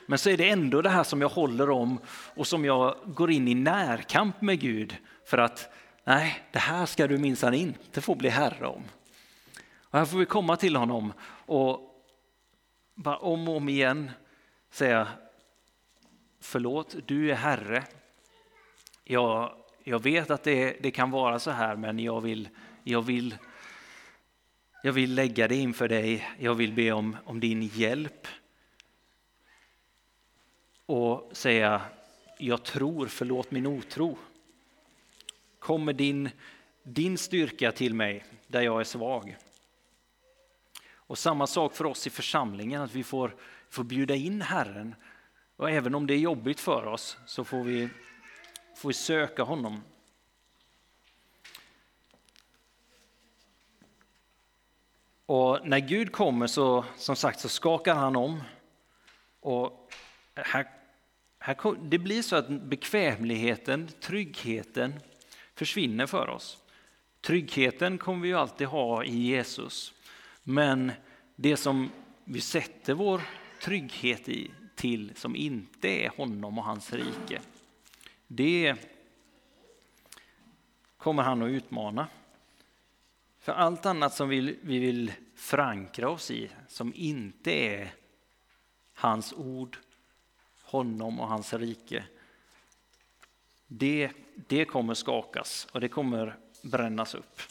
Men 0.06 0.20
så 0.20 0.30
är 0.30 0.38
det 0.38 0.50
ändå 0.50 0.82
det 0.82 0.90
här 0.90 1.04
som 1.04 1.22
jag 1.22 1.30
håller 1.30 1.70
om 1.70 2.00
och 2.36 2.48
som 2.48 2.66
jag 2.66 2.96
går 3.06 3.32
in 3.32 3.48
i 3.48 3.56
närkamp 3.56 4.42
med 4.42 4.60
Gud 4.60 4.96
för 5.26 5.38
att 5.38 5.74
nej, 6.04 6.40
det 6.52 6.60
här 6.60 6.86
ska 6.86 7.08
du 7.08 7.18
minsann 7.18 7.54
inte 7.54 8.02
få 8.02 8.16
bli 8.16 8.30
herre 8.30 8.68
om. 8.68 8.84
Och 9.92 10.00
här 10.00 10.06
får 10.06 10.18
vi 10.18 10.26
komma 10.26 10.56
till 10.56 10.76
honom 10.76 11.14
och 11.46 11.80
bara 12.96 13.18
om 13.18 13.48
och 13.48 13.56
om 13.56 13.70
igen 13.70 14.12
säga 14.72 15.08
förlåt, 16.42 16.96
du 17.06 17.32
är 17.32 17.36
herre. 17.36 17.84
Jag, 19.04 19.56
jag 19.84 20.04
vet 20.04 20.32
att 20.32 20.44
det, 20.44 20.78
det 20.84 20.92
kan 20.92 21.12
vara 21.12 21.40
så 21.40 21.52
här 21.52 21.76
men 21.76 22.00
jag 22.00 22.22
vill, 22.22 22.50
jag 22.84 23.02
vill 23.02 23.36
jag 24.86 24.94
vill 24.94 25.14
lägga 25.14 25.48
det 25.48 25.56
inför 25.56 25.88
dig, 25.88 26.30
jag 26.40 26.56
vill 26.56 26.74
be 26.74 26.92
om, 26.92 27.18
om 27.26 27.40
din 27.40 27.62
hjälp. 27.62 28.28
Och 30.86 31.30
säga, 31.34 31.82
jag 32.38 32.64
tror, 32.64 33.08
förlåt 33.08 33.52
min 33.52 33.68
otro. 33.68 34.18
Kommer 35.60 35.94
din, 35.94 36.30
din 36.84 37.18
styrka 37.18 37.72
till 37.72 37.94
mig 37.94 38.26
där 38.48 38.62
jag 38.62 38.80
är 38.80 38.84
svag. 38.84 39.38
Och 40.94 41.18
samma 41.18 41.48
sak 41.48 41.76
för 41.76 41.86
oss 41.86 42.08
i 42.08 42.10
församlingen, 42.10 42.82
att 42.82 42.96
vi 42.96 43.04
får, 43.04 43.36
får 43.70 43.84
bjuda 43.84 44.16
in 44.16 44.42
Herren. 44.42 44.96
Och 45.56 45.70
även 45.70 45.96
om 45.96 46.08
det 46.08 46.14
är 46.14 46.20
jobbigt 46.20 46.60
för 46.60 46.86
oss 46.86 47.18
så 47.26 47.44
får 47.44 47.64
vi, 47.64 47.90
får 48.78 48.90
vi 48.90 48.94
söka 48.94 49.44
honom. 49.44 49.82
Och 55.34 55.68
när 55.68 55.80
Gud 55.80 56.12
kommer 56.12 56.48
så, 56.48 56.86
som 56.98 57.16
sagt, 57.16 57.40
så 57.40 57.50
skakar 57.50 57.96
han 57.96 58.16
om. 58.16 58.44
Och 59.40 59.92
här, 60.36 60.68
här, 61.40 61.76
det 61.82 61.98
blir 61.98 62.22
så 62.22 62.36
att 62.36 62.50
bekvämligheten, 62.50 63.88
tryggheten 64.02 65.00
försvinner 65.56 66.06
för 66.06 66.30
oss. 66.30 66.58
Tryggheten 67.22 67.98
kommer 67.98 68.22
vi 68.22 68.28
ju 68.28 68.38
alltid 68.38 68.68
ha 68.68 69.04
i 69.04 69.18
Jesus. 69.18 69.94
Men 70.44 70.92
det 71.36 71.58
som 71.58 71.90
vi 72.24 72.42
sätter 72.42 72.94
vår 72.94 73.22
trygghet 73.62 74.30
i 74.30 74.52
till 74.76 75.12
som 75.16 75.36
inte 75.36 75.88
är 75.88 76.10
honom 76.10 76.58
och 76.58 76.64
hans 76.64 76.94
rike, 76.94 77.42
det 78.28 78.76
kommer 80.98 81.24
han 81.24 81.44
att 81.44 81.50
utmana. 81.50 82.08
För 83.40 83.52
allt 83.52 83.86
annat 83.86 84.14
som 84.14 84.30
vi, 84.30 84.58
vi 84.62 84.80
vill 84.80 85.12
förankra 85.44 86.10
oss 86.10 86.32
i, 86.32 86.50
som 86.68 86.94
inte 86.96 87.52
är 87.52 87.94
hans 88.94 89.34
ord, 89.34 89.78
honom 90.64 91.20
och 91.20 91.28
hans 91.28 91.54
rike, 91.54 92.04
det, 93.68 94.12
det 94.36 94.66
kommer 94.66 94.94
skakas 94.94 95.68
och 95.72 95.82
det 95.82 95.88
kommer 95.88 96.38
brännas 96.62 97.16
upp. 97.16 97.42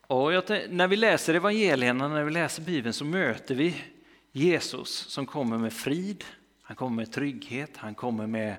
Och 0.00 0.32
när 0.70 0.88
vi 0.88 0.96
läser 0.96 1.34
evangelierna, 1.34 2.08
när 2.08 2.24
vi 2.24 2.30
läser 2.30 2.62
Bibeln 2.62 2.92
så 2.92 3.04
möter 3.04 3.54
vi 3.54 3.84
Jesus 4.32 4.90
som 4.90 5.26
kommer 5.26 5.58
med 5.58 5.72
frid, 5.72 6.24
han 6.62 6.76
kommer 6.76 6.96
med 6.96 7.12
trygghet, 7.12 7.76
han 7.76 7.94
kommer 7.94 8.26
med, 8.26 8.56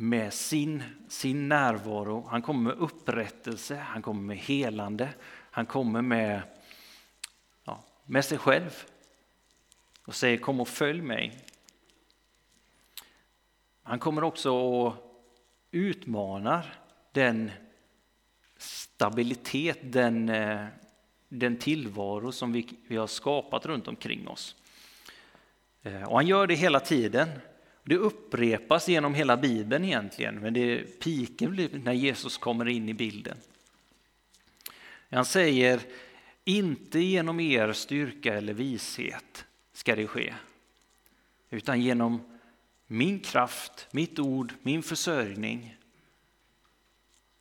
med 0.00 0.32
sin, 0.32 0.82
sin 1.08 1.48
närvaro, 1.48 2.26
han 2.30 2.42
kommer 2.42 2.60
med 2.60 2.82
upprättelse, 2.82 3.76
han 3.76 4.02
kommer 4.02 4.22
med 4.22 4.38
helande, 4.38 5.08
han 5.50 5.66
kommer 5.66 6.02
med, 6.02 6.42
ja, 7.64 7.84
med 8.04 8.24
sig 8.24 8.38
själv 8.38 8.84
och 10.04 10.14
säger 10.14 10.38
kom 10.38 10.60
och 10.60 10.68
följ 10.68 11.02
mig. 11.02 11.44
Han 13.82 13.98
kommer 13.98 14.24
också 14.24 14.50
och 14.52 14.94
utmanar 15.70 16.74
den 17.12 17.50
stabilitet, 18.56 19.78
den, 19.82 20.28
eh, 20.28 20.66
den 21.28 21.56
tillvaro 21.56 22.32
som 22.32 22.52
vi, 22.52 22.68
vi 22.88 22.96
har 22.96 23.06
skapat 23.06 23.66
runt 23.66 23.88
omkring 23.88 24.28
oss. 24.28 24.56
Eh, 25.82 26.02
och 26.02 26.16
han 26.16 26.26
gör 26.26 26.46
det 26.46 26.54
hela 26.54 26.80
tiden. 26.80 27.28
Det 27.84 27.96
upprepas 27.96 28.88
genom 28.88 29.14
hela 29.14 29.36
Bibeln 29.36 29.84
egentligen, 29.84 30.40
men 30.40 30.54
det 30.54 31.00
piken 31.00 31.50
blir 31.50 31.68
typ 31.68 31.84
när 31.84 31.92
Jesus 31.92 32.38
kommer 32.38 32.68
in 32.68 32.88
i 32.88 32.94
bilden. 32.94 33.36
Han 35.10 35.24
säger, 35.24 35.80
inte 36.44 36.98
genom 36.98 37.40
er 37.40 37.72
styrka 37.72 38.34
eller 38.34 38.52
vishet 38.52 39.44
ska 39.72 39.96
det 39.96 40.06
ske, 40.06 40.34
utan 41.50 41.80
genom 41.80 42.38
min 42.86 43.20
kraft, 43.20 43.86
mitt 43.90 44.18
ord, 44.18 44.52
min 44.62 44.82
försörjning. 44.82 45.76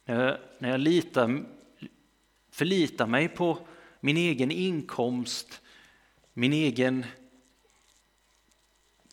När 0.06 0.26
jag, 0.26 0.38
när 0.60 0.70
jag 0.70 0.80
litar, 0.80 1.44
förlitar 2.52 3.08
mig 3.08 3.28
på 3.28 3.68
min 4.00 4.18
egen 4.18 4.52
inkomst, 4.52 5.62
min 6.34 6.54
egen 6.54 7.06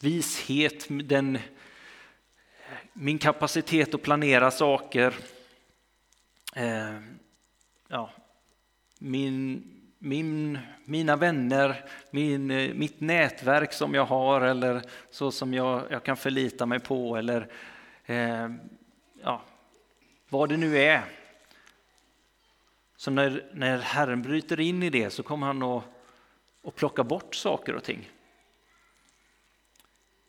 vishet, 0.01 0.87
den, 0.89 1.39
min 2.93 3.19
kapacitet 3.19 3.95
att 3.95 4.03
planera 4.03 4.51
saker, 4.51 5.15
eh, 6.55 7.01
ja, 7.89 8.11
min, 8.99 9.63
min, 9.99 10.59
mina 10.85 11.17
vänner, 11.17 11.85
min, 12.11 12.51
eh, 12.51 12.75
mitt 12.75 13.01
nätverk 13.01 13.73
som 13.73 13.95
jag 13.95 14.05
har 14.05 14.41
eller 14.41 14.83
så 15.11 15.31
som 15.31 15.55
jag, 15.55 15.83
jag 15.91 16.03
kan 16.05 16.17
förlita 16.17 16.67
mig 16.67 16.81
på 16.81 17.17
eller 17.17 17.49
eh, 18.07 18.49
ja, 19.23 19.43
vad 20.29 20.49
det 20.49 20.57
nu 20.57 20.79
är. 20.79 21.03
Så 22.97 23.11
när, 23.11 23.51
när 23.53 23.79
Herren 23.79 24.23
bryter 24.23 24.61
in 24.61 24.83
i 24.83 24.91
det 24.91 25.11
så 25.11 25.23
kommer 25.23 25.47
han 25.47 25.63
att, 25.63 25.85
att 26.65 26.75
plocka 26.75 27.05
bort 27.05 27.35
saker 27.35 27.75
och 27.75 27.85
ting. 27.85 28.11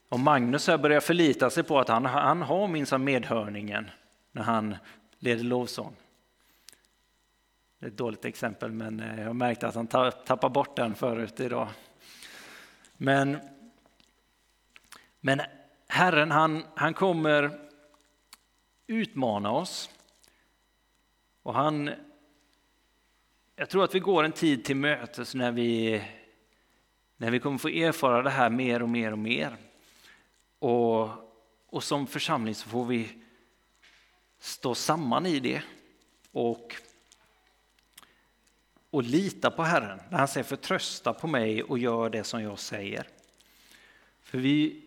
Och 0.09 0.19
Magnus 0.19 0.67
här 0.67 0.77
börjar 0.77 0.99
förlita 0.99 1.49
sig 1.49 1.63
på 1.63 1.79
att 1.79 1.87
han, 1.87 2.05
han 2.05 2.41
har 2.41 2.67
minsann 2.67 3.03
medhörningen 3.03 3.89
när 4.31 4.43
han 4.43 4.75
leder 5.19 5.43
lovsång. 5.43 5.95
Det 7.79 7.85
är 7.85 7.89
ett 7.89 7.97
dåligt 7.97 8.25
exempel, 8.25 8.71
men 8.71 8.99
eh, 8.99 9.21
jag 9.21 9.35
märkte 9.35 9.67
att 9.67 9.75
han 9.75 9.87
tappar 9.87 10.49
bort 10.49 10.75
den 10.75 10.95
förut 10.95 11.39
idag. 11.39 11.67
Men, 12.97 13.37
men 15.19 15.41
Herren 15.87 16.31
han, 16.31 16.63
han 16.75 16.93
kommer 16.93 17.59
utmana 18.87 19.51
oss. 19.51 19.89
Och 21.43 21.53
han, 21.53 21.91
jag 23.55 23.69
tror 23.69 23.83
att 23.83 23.95
vi 23.95 23.99
går 23.99 24.23
en 24.23 24.31
tid 24.31 24.65
till 24.65 24.75
mötes 24.75 25.35
när 25.35 25.51
vi, 25.51 26.03
när 27.17 27.31
vi 27.31 27.39
kommer 27.39 27.57
få 27.57 27.69
erfara 27.69 28.21
det 28.21 28.29
här 28.29 28.49
mer 28.49 28.81
och 28.81 28.89
mer 28.89 29.11
och 29.11 29.19
mer. 29.19 29.57
Och, 30.59 31.09
och 31.69 31.83
som 31.83 32.07
församling 32.07 32.55
så 32.55 32.69
får 32.69 32.85
vi 32.85 33.09
stå 34.39 34.75
samman 34.75 35.25
i 35.25 35.39
det 35.39 35.61
och, 36.31 36.75
och 38.89 39.03
lita 39.03 39.51
på 39.51 39.63
Herren. 39.63 39.99
När 40.09 40.17
han 40.17 40.27
säger 40.27 40.43
förtrösta 40.43 41.13
på 41.13 41.27
mig 41.27 41.63
och 41.63 41.79
gör 41.79 42.09
det 42.09 42.23
som 42.23 42.41
jag 42.41 42.59
säger. 42.59 43.07
För 44.23 44.37
vi, 44.37 44.83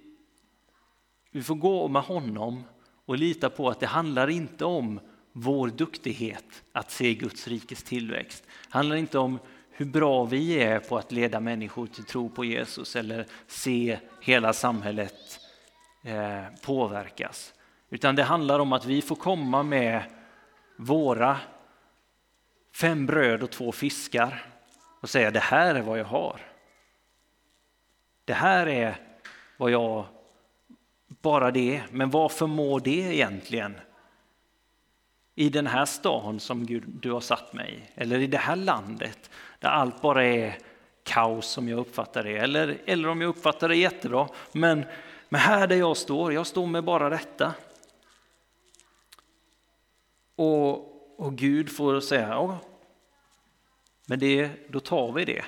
vi 1.31 1.43
får 1.43 1.55
gå 1.55 1.89
med 1.89 2.03
honom 2.03 2.65
och 3.05 3.19
lita 3.19 3.51
på 3.51 3.69
att 3.69 3.81
det 3.81 3.87
handlar 3.87 4.31
inte 4.31 4.65
om 4.65 5.01
vår 5.33 5.69
duktighet 5.69 6.63
att 6.73 6.91
se 6.91 7.15
Guds 7.15 7.49
rikes 7.49 7.83
tillväxt. 7.83 8.45
Det 8.47 8.75
handlar 8.75 8.97
inte 8.97 9.19
om 9.19 9.39
hur 9.71 9.87
bra 9.87 10.25
vi 10.25 10.53
är 10.53 10.79
på 10.79 10.99
att 10.99 11.13
leda 11.13 11.41
människor 11.41 11.87
till 11.87 12.05
tro 12.05 12.29
på 12.29 12.45
Jesus 12.45 12.97
eller 12.97 13.27
se 13.47 13.99
hela 14.21 14.53
samhället 14.53 15.40
Eh, 16.03 16.45
påverkas. 16.63 17.55
Utan 17.91 18.17
det 18.17 18.23
handlar 18.23 18.59
om 18.59 18.73
att 18.73 18.85
vi 18.85 19.03
får 19.03 19.17
komma 19.17 19.63
med 19.63 20.03
våra 20.77 21.39
fem 22.75 23.07
bröd 23.07 23.43
och 23.43 23.51
två 23.51 23.73
fiskar 23.73 24.47
och 25.01 25.11
säga 25.11 25.31
det 25.31 25.41
här 25.41 25.75
är 25.75 25.83
vad 25.83 25.99
jag 25.99 26.05
har. 26.05 26.41
Det 28.25 28.33
här 28.33 28.67
är 28.67 28.97
vad 29.57 29.71
jag, 29.71 30.05
bara 31.07 31.51
det, 31.51 31.83
men 31.91 32.11
vad 32.11 32.33
förmår 32.33 32.81
det 32.81 33.15
egentligen? 33.15 33.81
I 35.35 35.49
den 35.49 35.67
här 35.67 35.85
stan 35.85 36.41
som 36.41 36.67
Gud, 36.67 36.85
du 36.87 37.13
har 37.13 37.21
satt 37.21 37.53
mig 37.53 37.73
i, 37.73 38.01
eller 38.01 38.19
i 38.19 38.27
det 38.27 38.39
här 38.39 38.57
landet 38.57 39.31
där 39.59 39.69
allt 39.69 40.03
bara 40.03 40.25
är 40.25 40.59
kaos 41.03 41.47
som 41.47 41.69
jag 41.69 41.79
uppfattar 41.79 42.25
det, 42.25 42.37
eller, 42.37 42.79
eller 42.87 43.09
om 43.09 43.21
jag 43.21 43.29
uppfattar 43.29 43.69
det 43.69 43.77
jättebra. 43.77 44.29
Men, 44.53 44.85
men 45.33 45.41
här 45.41 45.67
där 45.67 45.77
jag 45.77 45.97
står, 45.97 46.33
jag 46.33 46.47
står 46.47 46.67
med 46.67 46.85
bara 46.85 47.11
detta. 47.11 47.55
Och, 50.35 51.21
och 51.21 51.37
Gud 51.37 51.77
får 51.77 52.01
säga, 52.01 52.29
ja, 52.29 52.59
men 54.07 54.19
det, 54.19 54.51
då 54.69 54.81
tar 54.81 55.13
vi 55.13 55.25
det. 55.25 55.45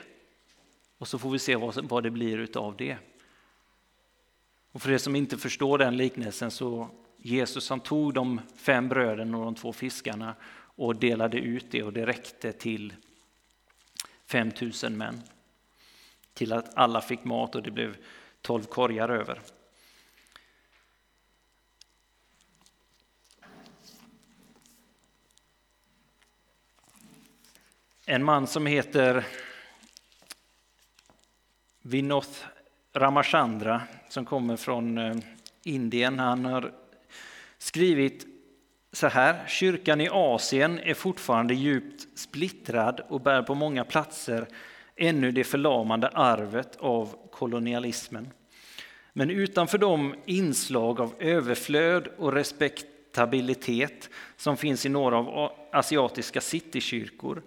Och 0.98 1.08
så 1.08 1.18
får 1.18 1.30
vi 1.30 1.38
se 1.38 1.56
vad, 1.56 1.88
vad 1.88 2.02
det 2.02 2.10
blir 2.10 2.38
utav 2.38 2.76
det. 2.76 2.96
Och 4.72 4.82
för 4.82 4.90
er 4.90 4.98
som 4.98 5.16
inte 5.16 5.38
förstår 5.38 5.78
den 5.78 5.96
liknelsen 5.96 6.50
så 6.50 6.88
Jesus 7.16 7.70
han 7.70 7.80
tog 7.80 8.14
de 8.14 8.40
fem 8.56 8.88
bröden 8.88 9.34
och 9.34 9.44
de 9.44 9.54
två 9.54 9.72
fiskarna 9.72 10.34
och 10.54 10.96
delade 10.96 11.38
ut 11.38 11.70
det 11.70 11.82
och 11.82 11.92
det 11.92 12.06
räckte 12.06 12.52
till 12.52 12.94
5000 14.26 14.96
män. 14.96 15.23
Till 16.34 16.52
att 16.52 16.75
alla 16.75 17.00
fick 17.00 17.25
mat 17.25 17.54
och 17.54 17.62
det 17.62 17.71
blev 17.71 17.97
tolv 18.40 18.62
korgar 18.62 19.08
över. 19.08 19.40
En 28.12 28.25
man 28.25 28.46
som 28.46 28.66
heter 28.66 29.25
Vinoth 31.82 32.30
Ramachandra 32.94 33.82
som 34.08 34.25
kommer 34.25 34.56
från 34.56 34.98
eh, 34.98 35.16
Indien. 35.64 36.18
Han 36.18 36.44
har 36.44 36.72
skrivit 37.58 38.26
så 38.92 39.06
här. 39.06 39.46
Kyrkan 39.46 40.00
i 40.00 40.08
Asien 40.12 40.78
är 40.78 40.94
fortfarande 40.94 41.54
djupt 41.54 42.18
splittrad 42.18 43.00
och 43.08 43.20
bär 43.20 43.42
på 43.42 43.54
många 43.54 43.84
platser 43.84 44.46
ännu 44.96 45.32
det 45.32 45.44
förlamande 45.44 46.08
arvet 46.08 46.76
av 46.76 47.16
kolonialismen. 47.30 48.30
Men 49.12 49.30
utanför 49.30 49.78
de 49.78 50.14
inslag 50.25 51.00
av 51.00 51.14
överflöd 51.18 52.08
och 52.18 52.32
respektabilitet 52.32 54.10
som 54.36 54.56
finns 54.56 54.86
i 54.86 54.88
några 54.88 55.16
av 55.16 55.52
asiatiska 55.72 56.40
citykyrkor 56.40 57.42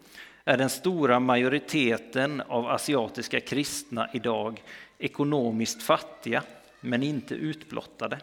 är 0.46 0.58
den 0.58 0.70
stora 0.70 1.20
majoriteten 1.20 2.42
av 2.42 2.68
asiatiska 2.68 3.40
kristna 3.40 4.10
idag 4.14 4.64
ekonomiskt 4.98 5.84
fattiga, 5.84 6.44
men 6.82 7.04
inte 7.04 7.36
utblottade. 7.36 8.20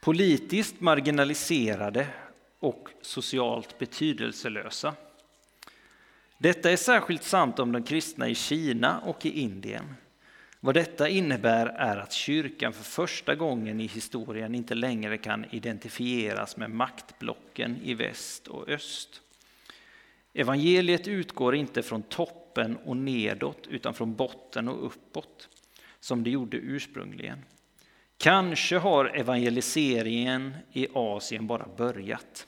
Politiskt 0.00 0.80
marginaliserade 0.80 2.06
och 2.60 2.88
socialt 3.02 3.78
betydelselösa. 3.78 4.94
Detta 6.38 6.70
är 6.70 6.76
särskilt 6.76 7.22
sant 7.22 7.58
om 7.58 7.72
de 7.72 7.82
kristna 7.82 8.28
i 8.28 8.34
Kina 8.34 9.00
och 9.00 9.26
i 9.26 9.40
Indien. 9.40 9.94
Vad 10.60 10.74
detta 10.74 11.08
innebär 11.08 11.66
är 11.66 11.96
att 11.96 12.12
kyrkan 12.12 12.72
för 12.72 12.84
första 12.84 13.34
gången 13.34 13.80
i 13.80 13.86
historien 13.86 14.54
inte 14.54 14.74
längre 14.74 15.18
kan 15.18 15.44
identifieras 15.50 16.56
med 16.56 16.70
maktblocken 16.70 17.76
i 17.82 17.94
väst 17.94 18.46
och 18.46 18.68
öst. 18.68 19.20
Evangeliet 20.34 21.08
utgår 21.08 21.54
inte 21.54 21.82
från 21.82 22.02
toppen 22.02 22.76
och 22.76 22.96
nedåt 22.96 23.66
utan 23.66 23.94
från 23.94 24.14
botten 24.14 24.68
och 24.68 24.86
uppåt, 24.86 25.48
som 26.00 26.24
det 26.24 26.30
gjorde 26.30 26.56
ursprungligen. 26.56 27.44
Kanske 28.16 28.78
har 28.78 29.04
evangeliseringen 29.04 30.54
i 30.72 30.88
Asien 30.94 31.46
bara 31.46 31.68
börjat. 31.76 32.46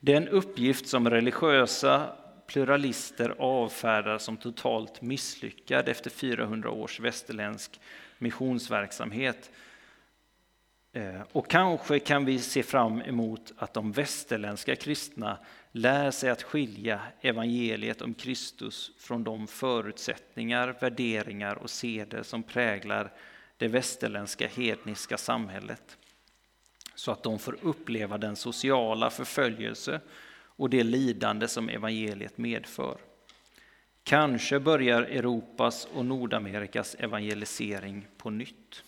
Den 0.00 0.28
uppgift 0.28 0.86
som 0.86 1.10
religiösa 1.10 2.16
pluralister 2.46 3.34
avfärdar 3.38 4.18
som 4.18 4.36
totalt 4.36 5.02
misslyckad 5.02 5.88
efter 5.88 6.10
400 6.10 6.70
års 6.70 7.00
västerländsk 7.00 7.80
missionsverksamhet. 8.18 9.50
Eh, 10.96 11.20
och 11.32 11.50
kanske 11.50 11.98
kan 11.98 12.24
vi 12.24 12.38
se 12.38 12.62
fram 12.62 13.00
emot 13.00 13.52
att 13.56 13.74
de 13.74 13.92
västerländska 13.92 14.76
kristna 14.76 15.38
lär 15.72 16.10
sig 16.10 16.30
att 16.30 16.42
skilja 16.42 17.00
evangeliet 17.20 18.02
om 18.02 18.14
Kristus 18.14 18.90
från 18.98 19.24
de 19.24 19.46
förutsättningar, 19.46 20.76
värderingar 20.80 21.54
och 21.54 21.70
seder 21.70 22.22
som 22.22 22.42
präglar 22.42 23.12
det 23.56 23.68
västerländska 23.68 24.48
hedniska 24.48 25.18
samhället. 25.18 25.98
Så 26.94 27.12
att 27.12 27.22
de 27.22 27.38
får 27.38 27.56
uppleva 27.62 28.18
den 28.18 28.36
sociala 28.36 29.10
förföljelse 29.10 30.00
och 30.56 30.70
det 30.70 30.82
lidande 30.82 31.48
som 31.48 31.68
evangeliet 31.68 32.38
medför. 32.38 32.98
Kanske 34.02 34.60
börjar 34.60 35.02
Europas 35.02 35.88
och 35.94 36.04
Nordamerikas 36.04 36.96
evangelisering 36.98 38.06
på 38.16 38.30
nytt. 38.30 38.84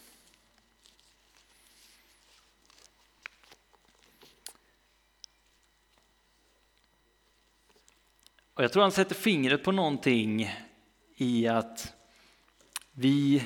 Och 8.57 8.65
jag 8.65 8.73
tror 8.73 8.83
han 8.83 8.93
sätter 8.93 9.15
fingret 9.15 9.65
på 9.65 9.73
någonting 9.73 10.51
i 11.17 11.47
att 11.49 11.95
vi, 12.93 13.43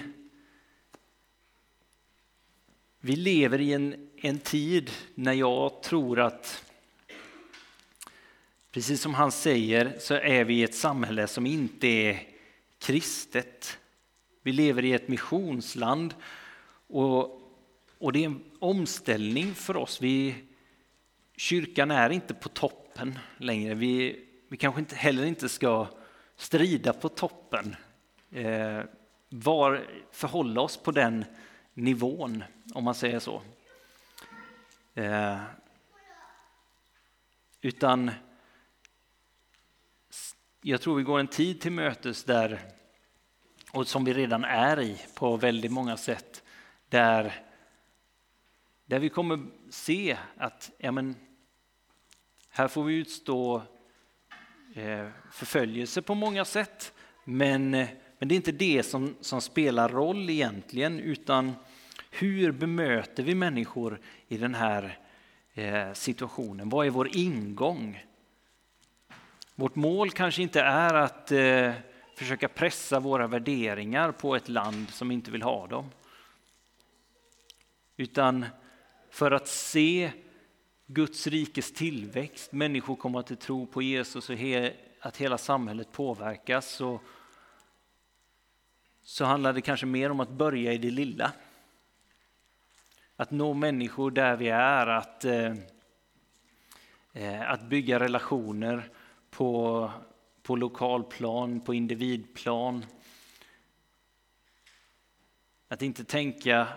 vi 3.01 3.17
lever 3.17 3.61
i 3.61 3.73
en, 3.73 4.11
en 4.17 4.39
tid 4.39 4.91
när 5.15 5.33
jag 5.33 5.83
tror 5.83 6.21
att 6.21 6.65
Precis 8.73 9.01
som 9.01 9.15
han 9.15 9.33
säger 9.33 9.97
så 9.99 10.15
är 10.15 10.45
vi 10.45 10.55
i 10.55 10.63
ett 10.63 10.75
samhälle 10.75 11.27
som 11.27 11.47
inte 11.47 11.87
är 11.87 12.23
kristet. 12.79 13.79
Vi 14.43 14.53
lever 14.53 14.85
i 14.85 14.93
ett 14.93 15.09
missionsland 15.09 16.15
och, 16.87 17.43
och 17.99 18.13
det 18.13 18.25
är 18.25 18.27
en 18.27 18.45
omställning 18.59 19.55
för 19.55 19.77
oss. 19.77 20.03
Vi, 20.03 20.35
kyrkan 21.37 21.91
är 21.91 22.11
inte 22.11 22.35
på 22.35 22.49
toppen 22.49 23.19
längre. 23.39 23.75
Vi, 23.75 24.27
vi 24.51 24.57
kanske 24.57 24.81
inte, 24.81 24.97
heller 24.97 25.25
inte 25.25 25.49
ska 25.49 25.87
strida 26.37 26.93
på 26.93 27.09
toppen, 27.09 27.77
eh, 28.31 28.81
var, 29.29 29.87
förhålla 30.11 30.61
oss 30.61 30.77
på 30.77 30.91
den 30.91 31.25
nivån, 31.75 32.45
om 32.75 32.85
man 32.85 32.95
säger 32.95 33.19
så. 33.19 33.43
Eh, 34.95 35.39
utan 37.61 38.11
jag 40.61 40.81
tror 40.81 40.97
vi 40.97 41.03
går 41.03 41.21
en 41.21 41.29
tid 41.29 41.61
till 41.61 41.73
mötes 41.73 42.25
där, 42.25 42.61
och 43.73 43.89
som 43.89 44.05
vi 44.05 44.15
redan 44.15 44.45
är 44.45 44.81
i 44.81 45.01
på 45.15 45.37
väldigt 45.37 45.73
många 45.73 45.97
sätt, 45.97 46.43
där, 46.89 47.45
där 48.87 48.99
vi 48.99 49.09
kommer 49.09 49.41
se 49.71 50.19
att 50.37 50.71
ja 50.79 50.93
men, 50.93 51.17
här 52.49 52.69
får 52.69 52.85
vi 52.85 52.95
utstå 52.95 53.63
Eh, 54.75 55.07
förföljelse 55.31 56.03
på 56.03 56.15
många 56.15 56.45
sätt, 56.45 56.93
men, 57.25 57.75
eh, 57.75 57.89
men 58.19 58.29
det 58.29 58.35
är 58.35 58.37
inte 58.37 58.53
det 58.53 58.83
som, 58.83 59.15
som 59.21 59.41
spelar 59.41 59.89
roll 59.89 60.31
egentligen, 60.31 61.01
utan 61.01 61.53
hur 62.11 62.53
bemöter 62.53 63.23
vi 63.23 63.35
människor 63.35 64.01
i 64.29 64.37
den 64.37 64.55
här 64.55 64.99
eh, 65.55 65.93
situationen? 65.93 66.69
Vad 66.69 66.87
är 66.87 66.91
vår 66.91 67.17
ingång? 67.17 68.05
Vårt 69.55 69.75
mål 69.75 70.11
kanske 70.11 70.43
inte 70.43 70.61
är 70.61 70.95
att 70.95 71.33
eh, 71.33 71.73
försöka 72.17 72.49
pressa 72.49 73.01
våra 73.01 73.27
värderingar 73.27 74.13
på 74.13 74.37
ett 74.37 74.49
land 74.49 74.91
som 74.91 75.11
inte 75.11 75.31
vill 75.31 75.43
ha 75.43 75.67
dem. 75.67 75.91
Utan 77.97 78.47
för 79.11 79.31
att 79.31 79.49
se 79.49 80.11
Guds 80.93 81.27
rikes 81.27 81.73
tillväxt, 81.73 82.53
människor 82.53 82.97
kommer 82.97 83.23
till 83.23 83.37
tro 83.37 83.67
på 83.67 83.83
Jesus 83.83 84.31
och 84.31 84.37
he, 84.37 84.73
att 85.01 85.17
hela 85.17 85.39
samhället 85.39 85.93
påverkas 85.93 86.67
så, 86.71 87.01
så 89.03 89.25
handlar 89.25 89.53
det 89.53 89.61
kanske 89.61 89.87
mer 89.87 90.11
om 90.11 90.21
att 90.21 90.31
börja 90.31 90.73
i 90.73 90.79
det 90.79 90.91
lilla. 90.91 91.33
Att 93.17 93.31
nå 93.31 93.55
människor 93.55 94.11
där 94.11 94.37
vi 94.37 94.49
är, 94.49 94.87
att, 94.87 95.25
eh, 95.25 95.55
eh 97.13 97.51
att 97.51 97.63
bygga 97.63 98.01
relationer 98.01 98.91
på, 99.31 99.91
på 100.43 100.57
lokalplan, 100.57 101.61
på 101.61 101.75
individplan. 101.75 102.85
Att 105.69 105.83
inte 105.83 106.05
tänka 106.05 106.69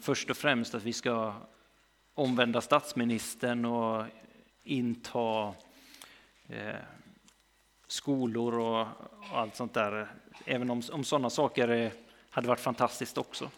först 0.00 0.30
och 0.30 0.36
främst 0.36 0.74
att 0.74 0.82
vi 0.82 0.92
ska 0.92 1.34
omvända 2.16 2.60
statsministern 2.60 3.64
och 3.64 4.04
inta 4.64 5.54
eh, 6.48 6.74
skolor 7.86 8.58
och, 8.58 8.80
och, 8.80 9.38
allt 9.38 9.56
sånt 9.56 9.74
där. 9.74 10.08
Även 10.44 10.70
om, 10.70 10.82
om 10.92 11.04
sådana 11.04 11.30
saker 11.30 11.92
hade 12.30 12.48
varit 12.48 12.60
fantastiskt 12.60 13.18
också. 13.18 13.50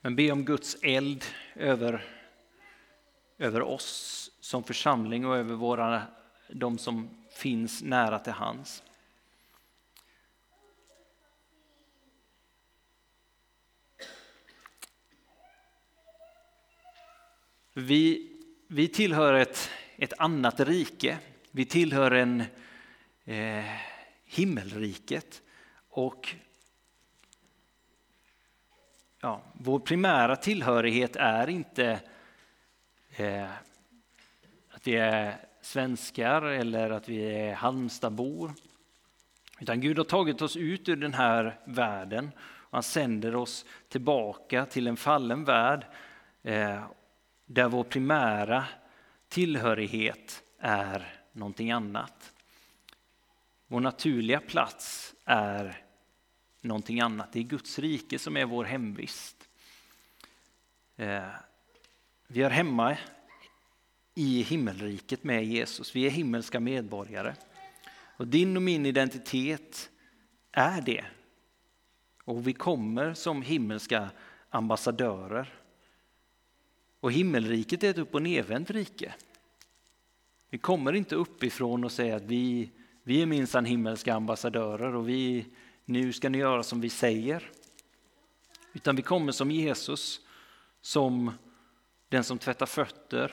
Men 0.00 0.16
be 0.16 0.32
om 0.32 0.44
Guds 0.44 0.76
eld 0.82 1.24
över, 1.54 2.04
över 3.38 3.62
oss 3.62 4.30
som 4.40 4.64
församling 4.64 5.26
och 5.26 5.36
över 5.36 5.54
våra, 5.54 6.02
de 6.48 6.78
som 6.78 7.10
finns 7.30 7.82
nära 7.82 8.18
till 8.18 8.32
hands. 8.32 8.82
Vi, 17.80 18.30
vi 18.66 18.88
tillhör 18.88 19.34
ett, 19.34 19.70
ett 19.96 20.12
annat 20.18 20.60
rike. 20.60 21.18
Vi 21.50 21.64
tillhör 21.64 22.10
en 22.10 22.44
eh, 23.24 23.64
himmelriket. 24.24 25.42
Och 25.88 26.34
ja, 29.20 29.42
vår 29.52 29.78
primära 29.78 30.36
tillhörighet 30.36 31.16
är 31.16 31.48
inte 31.48 32.00
eh, 33.16 33.50
att 34.70 34.86
vi 34.86 34.96
är 34.96 35.36
svenskar 35.60 36.42
eller 36.42 36.90
att 36.90 37.08
vi 37.08 37.22
är 37.22 37.54
Halmstadbor. 37.54 38.52
Utan 39.60 39.80
Gud 39.80 39.98
har 39.98 40.04
tagit 40.04 40.42
oss 40.42 40.56
ut 40.56 40.88
ur 40.88 40.96
den 40.96 41.14
här 41.14 41.58
världen 41.64 42.30
och 42.40 42.76
han 42.76 42.82
sänder 42.82 43.36
oss 43.36 43.64
tillbaka 43.88 44.66
till 44.66 44.86
en 44.86 44.96
fallen 44.96 45.44
värld 45.44 45.86
eh, 46.42 46.82
där 47.52 47.68
vår 47.68 47.84
primära 47.84 48.64
tillhörighet 49.28 50.42
är 50.58 51.14
någonting 51.32 51.70
annat. 51.70 52.32
Vår 53.66 53.80
naturliga 53.80 54.40
plats 54.40 55.14
är 55.24 55.84
någonting 56.60 57.00
annat. 57.00 57.32
Det 57.32 57.38
är 57.38 57.42
Guds 57.42 57.78
rike 57.78 58.18
som 58.18 58.36
är 58.36 58.44
vår 58.44 58.64
hemvist. 58.64 59.48
Eh, 60.96 61.28
vi 62.26 62.42
är 62.42 62.50
hemma 62.50 62.96
i 64.14 64.42
himmelriket 64.42 65.24
med 65.24 65.44
Jesus. 65.44 65.96
Vi 65.96 66.06
är 66.06 66.10
himmelska 66.10 66.60
medborgare. 66.60 67.34
Och 68.16 68.26
din 68.26 68.56
och 68.56 68.62
min 68.62 68.86
identitet 68.86 69.90
är 70.52 70.80
det. 70.80 71.04
Och 72.24 72.48
vi 72.48 72.52
kommer 72.52 73.14
som 73.14 73.42
himmelska 73.42 74.10
ambassadörer. 74.50 75.54
Och 77.00 77.12
himmelriket 77.12 77.82
är 77.82 77.90
ett 77.90 77.98
upp 77.98 78.14
och 78.14 78.22
nedvänt 78.22 78.70
rike. 78.70 79.14
Vi 80.50 80.58
kommer 80.58 80.92
inte 80.92 81.14
uppifrån 81.14 81.84
och 81.84 81.92
säger 81.92 82.16
att 82.16 82.22
vi, 82.22 82.70
vi 83.02 83.22
är 83.22 83.26
minsann 83.26 83.64
himmelska 83.64 84.14
ambassadörer 84.14 84.94
och 84.94 85.08
vi, 85.08 85.46
nu 85.84 86.12
ska 86.12 86.28
ni 86.28 86.38
göra 86.38 86.62
som 86.62 86.80
vi 86.80 86.90
säger. 86.90 87.50
Utan 88.72 88.96
vi 88.96 89.02
kommer 89.02 89.32
som 89.32 89.50
Jesus, 89.50 90.20
som 90.80 91.32
den 92.08 92.24
som 92.24 92.38
tvättar 92.38 92.66
fötter, 92.66 93.32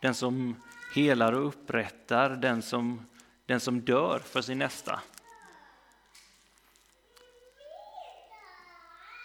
den 0.00 0.14
som 0.14 0.56
helar 0.94 1.32
och 1.32 1.48
upprättar, 1.48 2.30
den 2.30 2.62
som, 2.62 3.06
den 3.46 3.60
som 3.60 3.80
dör 3.80 4.18
för 4.18 4.42
sin 4.42 4.58
nästa. 4.58 5.00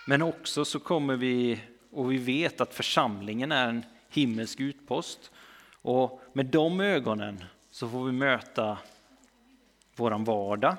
Men 0.08 0.22
också 0.22 0.66
så 0.66 0.80
kommer 0.80 1.16
vi, 1.16 1.62
och 1.96 2.12
vi 2.12 2.18
vet 2.18 2.62
att 2.62 2.74
församlingen 2.74 3.52
är 3.52 3.68
en 3.68 3.86
himmelsk 4.10 4.60
utpost. 4.60 5.32
Och 5.82 6.22
med 6.34 6.46
de 6.46 6.82
ögonen 6.82 7.44
så 7.72 7.90
får 7.90 8.06
vi 8.06 8.12
möta 8.12 8.78
våran 9.96 10.24
vardag. 10.24 10.76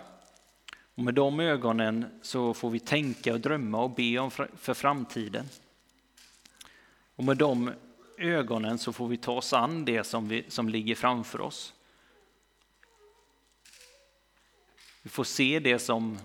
Och 0.95 1.03
med 1.03 1.15
de 1.15 1.41
ögonen 1.41 2.21
så 2.23 2.55
får 2.55 2.71
vi 2.71 2.79
tänka 2.79 3.35
och 3.35 3.41
drömma 3.41 3.83
och 3.83 3.91
be 3.91 4.19
om 4.19 4.31
för 4.31 4.75
framtiden. 4.75 5.47
Och 7.17 7.25
med 7.25 7.37
de 7.37 7.73
ögonen 8.19 8.79
så 8.79 8.93
får 8.93 9.09
vi 9.09 9.17
ta 9.17 9.33
oss 9.33 9.53
an 9.53 9.85
det 9.85 10.05
som, 10.05 10.29
vi, 10.29 10.45
som 10.49 10.69
ligger 10.69 10.95
framför 10.95 11.41
oss. 11.41 11.75
Vi 15.03 15.11
får 15.11 15.25
se 15.25 15.59
det 15.59 15.79
som, 15.79 16.19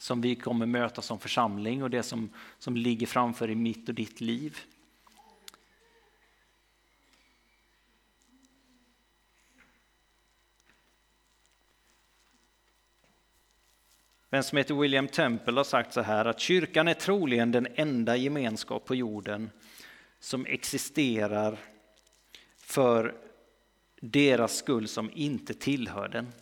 som 0.00 0.20
vi 0.20 0.34
kommer 0.34 0.66
möta 0.66 1.02
som 1.02 1.18
församling 1.18 1.82
och 1.82 1.90
det 1.90 2.02
som, 2.02 2.30
som 2.58 2.76
ligger 2.76 3.06
framför 3.06 3.50
i 3.50 3.54
mitt 3.54 3.88
och 3.88 3.94
ditt 3.94 4.20
liv. 4.20 4.58
Vem 14.30 14.42
som 14.42 14.58
heter 14.58 14.74
William 14.74 15.08
Temple 15.08 15.56
har 15.56 15.64
sagt 15.64 15.92
så 15.92 16.00
här 16.00 16.24
att 16.24 16.40
kyrkan 16.40 16.88
är 16.88 16.94
troligen 16.94 17.52
den 17.52 17.68
enda 17.74 18.16
gemenskap 18.16 18.84
på 18.84 18.94
jorden 18.94 19.50
som 20.20 20.46
existerar 20.46 21.58
för 22.56 23.14
deras 24.00 24.56
skull 24.56 24.88
som 24.88 25.10
inte 25.14 25.54
tillhör 25.54 26.08
den. 26.08 26.32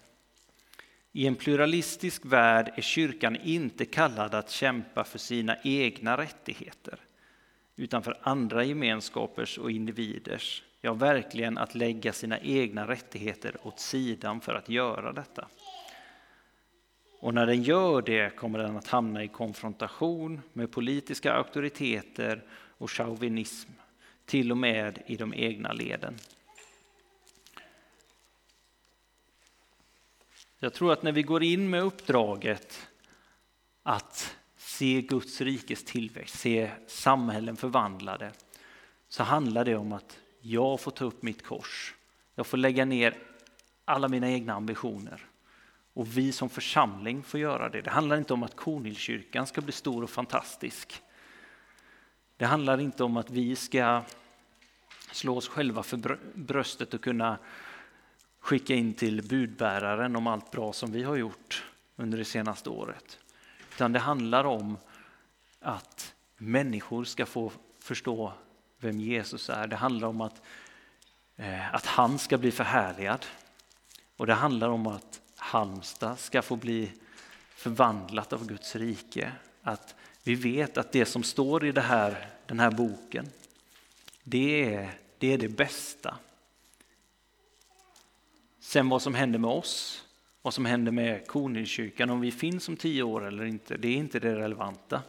I 1.13 1.27
en 1.27 1.37
pluralistisk 1.37 2.23
värld 2.25 2.73
är 2.77 2.83
kyrkan 2.83 3.37
inte 3.37 3.85
kallad 3.85 4.35
att 4.35 4.51
kämpa 4.51 5.05
för 5.05 5.19
sina 5.19 5.57
egna 5.63 6.17
rättigheter 6.17 6.99
utan 7.77 8.03
för 8.03 8.19
andra 8.23 8.65
gemenskapers 8.65 9.59
och 9.59 9.71
individers. 9.71 10.63
Ja, 10.81 10.93
verkligen 10.93 11.59
att 11.59 11.75
lägga 11.75 12.13
sina 12.13 12.39
egna 12.41 12.89
rättigheter 12.89 13.57
åt 13.63 13.81
sidan 13.81 14.41
för 14.41 14.55
att 14.55 14.69
göra 14.69 15.13
detta. 15.13 15.49
Och 17.21 17.35
när 17.35 17.47
den 17.47 17.63
gör 17.63 18.03
det 18.03 18.37
kommer 18.37 18.59
den 18.59 18.77
att 18.77 18.89
hamna 18.89 19.25
i 19.25 19.29
konfrontation 19.29 20.41
med 20.53 20.73
politiska 20.73 21.33
auktoriteter 21.33 22.45
och 22.53 22.91
chauvinism, 22.91 23.71
till 24.25 24.51
och 24.51 24.59
med 24.59 25.03
i 25.07 25.17
de 25.17 25.35
egna 25.35 25.73
leden. 25.73 26.15
Jag 30.61 30.75
tror 30.75 30.93
att 30.93 31.03
när 31.03 31.13
vi 31.13 31.23
går 31.23 31.43
in 31.43 31.71
med 31.71 31.83
uppdraget 31.83 32.89
att 33.83 34.37
se 34.57 35.03
Guds 35.03 35.41
rikes 35.41 35.85
tillväxt, 35.85 36.39
se 36.39 36.71
samhällen 36.87 37.57
förvandlade, 37.57 38.33
så 39.09 39.23
handlar 39.23 39.65
det 39.65 39.77
om 39.77 39.93
att 39.93 40.19
jag 40.41 40.81
får 40.81 40.91
ta 40.91 41.05
upp 41.05 41.23
mitt 41.23 41.45
kors. 41.45 41.95
Jag 42.35 42.47
får 42.47 42.59
lägga 42.59 42.85
ner 42.85 43.15
alla 43.85 44.09
mina 44.09 44.31
egna 44.31 44.55
ambitioner. 44.55 45.27
Och 45.95 46.19
vi 46.19 46.33
som 46.33 46.49
församling 46.49 47.23
får 47.23 47.41
göra 47.41 47.69
det. 47.69 47.81
Det 47.81 47.91
handlar 47.91 48.17
inte 48.17 48.33
om 48.33 48.43
att 48.43 48.57
Kornhillskyrkan 48.57 49.47
ska 49.47 49.61
bli 49.61 49.73
stor 49.73 50.03
och 50.03 50.11
fantastisk. 50.11 51.03
Det 52.37 52.47
handlar 52.47 52.81
inte 52.81 53.05
om 53.05 53.17
att 53.17 53.31
vi 53.31 53.57
ska 53.57 54.03
slå 55.13 55.37
oss 55.37 55.49
själva 55.49 55.83
för 55.83 56.19
bröstet 56.35 56.95
och 56.95 57.03
kunna 57.03 57.39
skicka 58.49 58.75
in 58.75 58.95
till 58.95 59.23
budbäraren 59.23 60.17
om 60.17 60.27
allt 60.27 60.51
bra 60.51 60.73
som 60.73 60.93
vi 60.93 61.03
har 61.03 61.17
gjort 61.17 61.65
under 61.97 62.19
det 62.19 62.25
senaste 62.25 62.71
året. 62.71 63.19
Utan 63.75 63.93
det 63.93 63.99
handlar 63.99 64.45
om 64.45 64.79
att 65.61 66.15
människor 66.37 67.05
ska 67.05 67.27
få 67.27 67.53
förstå 67.81 68.33
vem 68.79 69.01
Jesus 69.01 69.51
är. 69.51 69.67
Det 69.67 69.77
handlar 69.77 70.09
om 70.09 70.21
att, 70.21 70.43
eh, 71.37 71.75
att 71.75 71.87
han 71.87 72.19
ska 72.19 72.39
bli 72.39 72.51
förhärligad. 72.51 73.27
Och 74.17 74.27
det 74.27 74.35
handlar 74.35 74.69
om 74.69 74.87
att 74.87 75.21
Halmstad 75.37 76.19
ska 76.19 76.43
få 76.43 76.57
bli 76.57 76.93
förvandlat 77.55 78.33
av 78.33 78.47
Guds 78.47 78.77
rike. 78.77 79.33
Att 79.63 79.95
vi 80.23 80.35
vet 80.35 80.79
att 80.79 80.93
det 80.93 81.05
som 81.05 81.23
står 81.23 81.67
i 81.67 81.73
det 81.73 81.81
här, 81.81 82.31
den 82.47 82.61
här 82.61 82.71
boken, 82.71 83.29
det 84.23 84.75
är, 84.75 84.99
det 85.19 85.33
är 85.33 85.39
det 85.39 85.49
bästa. 85.49 86.19
Sen 88.69 88.89
vad 88.89 89.03
som 89.03 89.15
händer 89.15 89.39
med 89.39 89.51
oss, 89.51 90.05
vad 90.43 90.55
som 90.55 90.65
händer 90.65 90.93
med 90.93 91.27
Kornhillskyrkan, 91.27 92.11
om 92.11 92.21
vi 92.21 92.33
finns 92.33 92.69
om 92.69 92.77
tio 92.77 93.03
år 93.03 93.27
eller 93.27 93.45
inte, 93.45 93.77
det 93.77 93.89
är 93.89 93.97
inte 93.97 94.21
det 94.21 94.37
relevanta. 94.37 95.03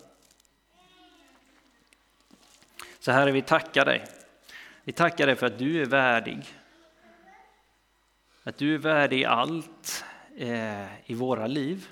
Så 3.00 3.12
Herre, 3.12 3.32
vi 3.32 3.42
tackar 3.42 3.86
dig. 3.86 4.06
Vi 4.84 4.92
tackar 4.92 5.28
dig 5.28 5.36
för 5.36 5.48
att 5.48 5.58
du 5.58 5.82
är 5.82 5.86
värdig. 5.86 6.46
Att 8.44 8.58
du 8.58 8.74
är 8.74 8.78
värdig 8.78 9.20
i 9.20 9.26
allt 9.26 10.06
eh, 10.38 11.10
i 11.10 11.14
våra 11.14 11.48
liv. 11.48 11.88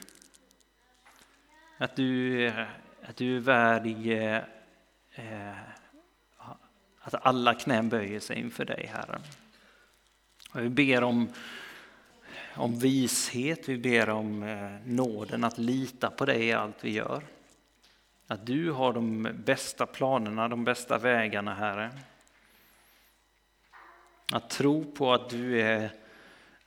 Att 1.77 1.95
du, 1.95 2.45
eh, 2.45 2.67
att 3.09 3.15
du 3.15 3.35
är 3.35 3.41
värdig 3.41 4.11
eh, 4.11 4.41
eh, 5.15 5.57
att 6.99 7.25
alla 7.25 7.53
knän 7.53 7.89
böjer 7.89 8.19
sig 8.19 8.39
inför 8.39 8.65
dig, 8.65 8.91
Herre. 8.93 9.19
Vi 10.57 10.69
ber 10.69 11.03
om, 11.03 11.29
om 12.55 12.79
vishet, 12.79 13.69
vi 13.69 13.77
ber 13.77 14.09
om 14.09 14.43
eh, 14.43 14.71
nåden 14.85 15.43
att 15.43 15.57
lita 15.57 16.09
på 16.09 16.25
dig 16.25 16.43
i 16.43 16.53
allt 16.53 16.83
vi 16.83 16.91
gör. 16.91 17.23
Att 18.27 18.45
du 18.45 18.71
har 18.71 18.93
de 18.93 19.27
bästa 19.45 19.85
planerna, 19.85 20.47
de 20.47 20.63
bästa 20.63 20.97
vägarna, 20.97 21.53
Herre. 21.53 21.91
Att 24.33 24.49
tro 24.49 24.91
på 24.91 25.13
att 25.13 25.29
du 25.29 25.61
är 25.61 25.89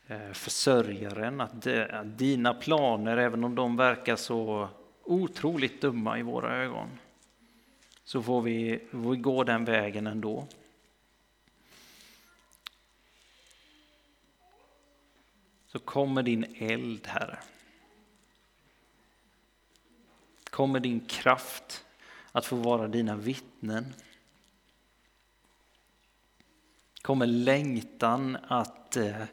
eh, 0.07 0.33
försörjaren, 0.33 1.41
att 1.41 1.67
dina 2.05 2.55
planer, 2.55 3.17
även 3.17 3.45
om 3.45 3.55
de 3.55 3.77
verkar 3.77 4.17
så 4.17 4.69
otroligt 5.05 5.81
dumma 5.81 6.19
i 6.19 6.23
våra 6.23 6.57
ögon, 6.57 6.89
så 8.05 8.23
får 8.23 8.43
vi, 8.43 8.81
får 8.91 9.11
vi 9.11 9.17
gå 9.17 9.45
den 9.45 9.65
vägen 9.65 10.07
ändå. 10.07 10.47
Så 15.73 15.79
kommer 15.79 16.23
din 16.23 16.57
eld, 16.59 17.07
Herre. 17.07 17.39
Kommer 20.45 20.81
din 20.81 21.01
kraft 21.01 21.85
att 22.33 22.47
få 22.47 22.57
vara 22.57 22.89
dina 22.89 23.17
vittnen. 23.17 23.95
Kommer 27.03 27.27
längtan 27.27 28.37
att 28.49 28.97
eh, 28.97 29.25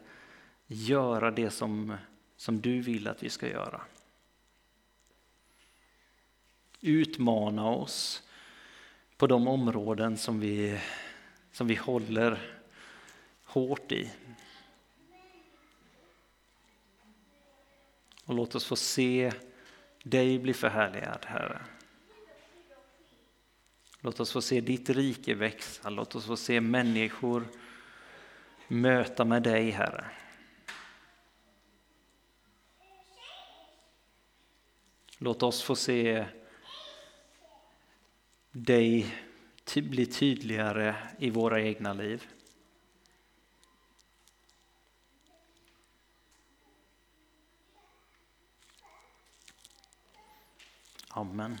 göra 0.66 1.30
det 1.30 1.50
som, 1.50 1.96
som 2.36 2.60
du 2.60 2.80
vill 2.80 3.08
att 3.08 3.22
vi 3.22 3.30
ska 3.30 3.48
göra. 3.48 3.80
Utmana 6.80 7.68
oss 7.68 8.22
på 9.16 9.26
de 9.26 9.48
områden 9.48 10.16
som 10.16 10.40
vi, 10.40 10.80
som 11.52 11.66
vi 11.66 11.74
håller 11.74 12.58
hårt 13.44 13.92
i. 13.92 14.10
Och 18.28 18.34
låt 18.34 18.54
oss 18.54 18.64
få 18.64 18.76
se 18.76 19.32
dig 20.02 20.38
bli 20.38 20.54
förhärligad, 20.54 21.24
Herre. 21.26 21.60
Låt 24.00 24.20
oss 24.20 24.32
få 24.32 24.42
se 24.42 24.60
ditt 24.60 24.90
rike 24.90 25.34
växa, 25.34 25.90
låt 25.90 26.14
oss 26.14 26.26
få 26.26 26.36
se 26.36 26.60
människor 26.60 27.48
möta 28.68 29.24
med 29.24 29.42
dig, 29.42 29.70
Herre. 29.70 30.04
Låt 35.18 35.42
oss 35.42 35.62
få 35.62 35.76
se 35.76 36.26
dig 38.52 39.14
bli 39.74 40.06
tydligare 40.06 40.96
i 41.18 41.30
våra 41.30 41.62
egna 41.62 41.92
liv. 41.92 42.26
Amen. 51.18 51.58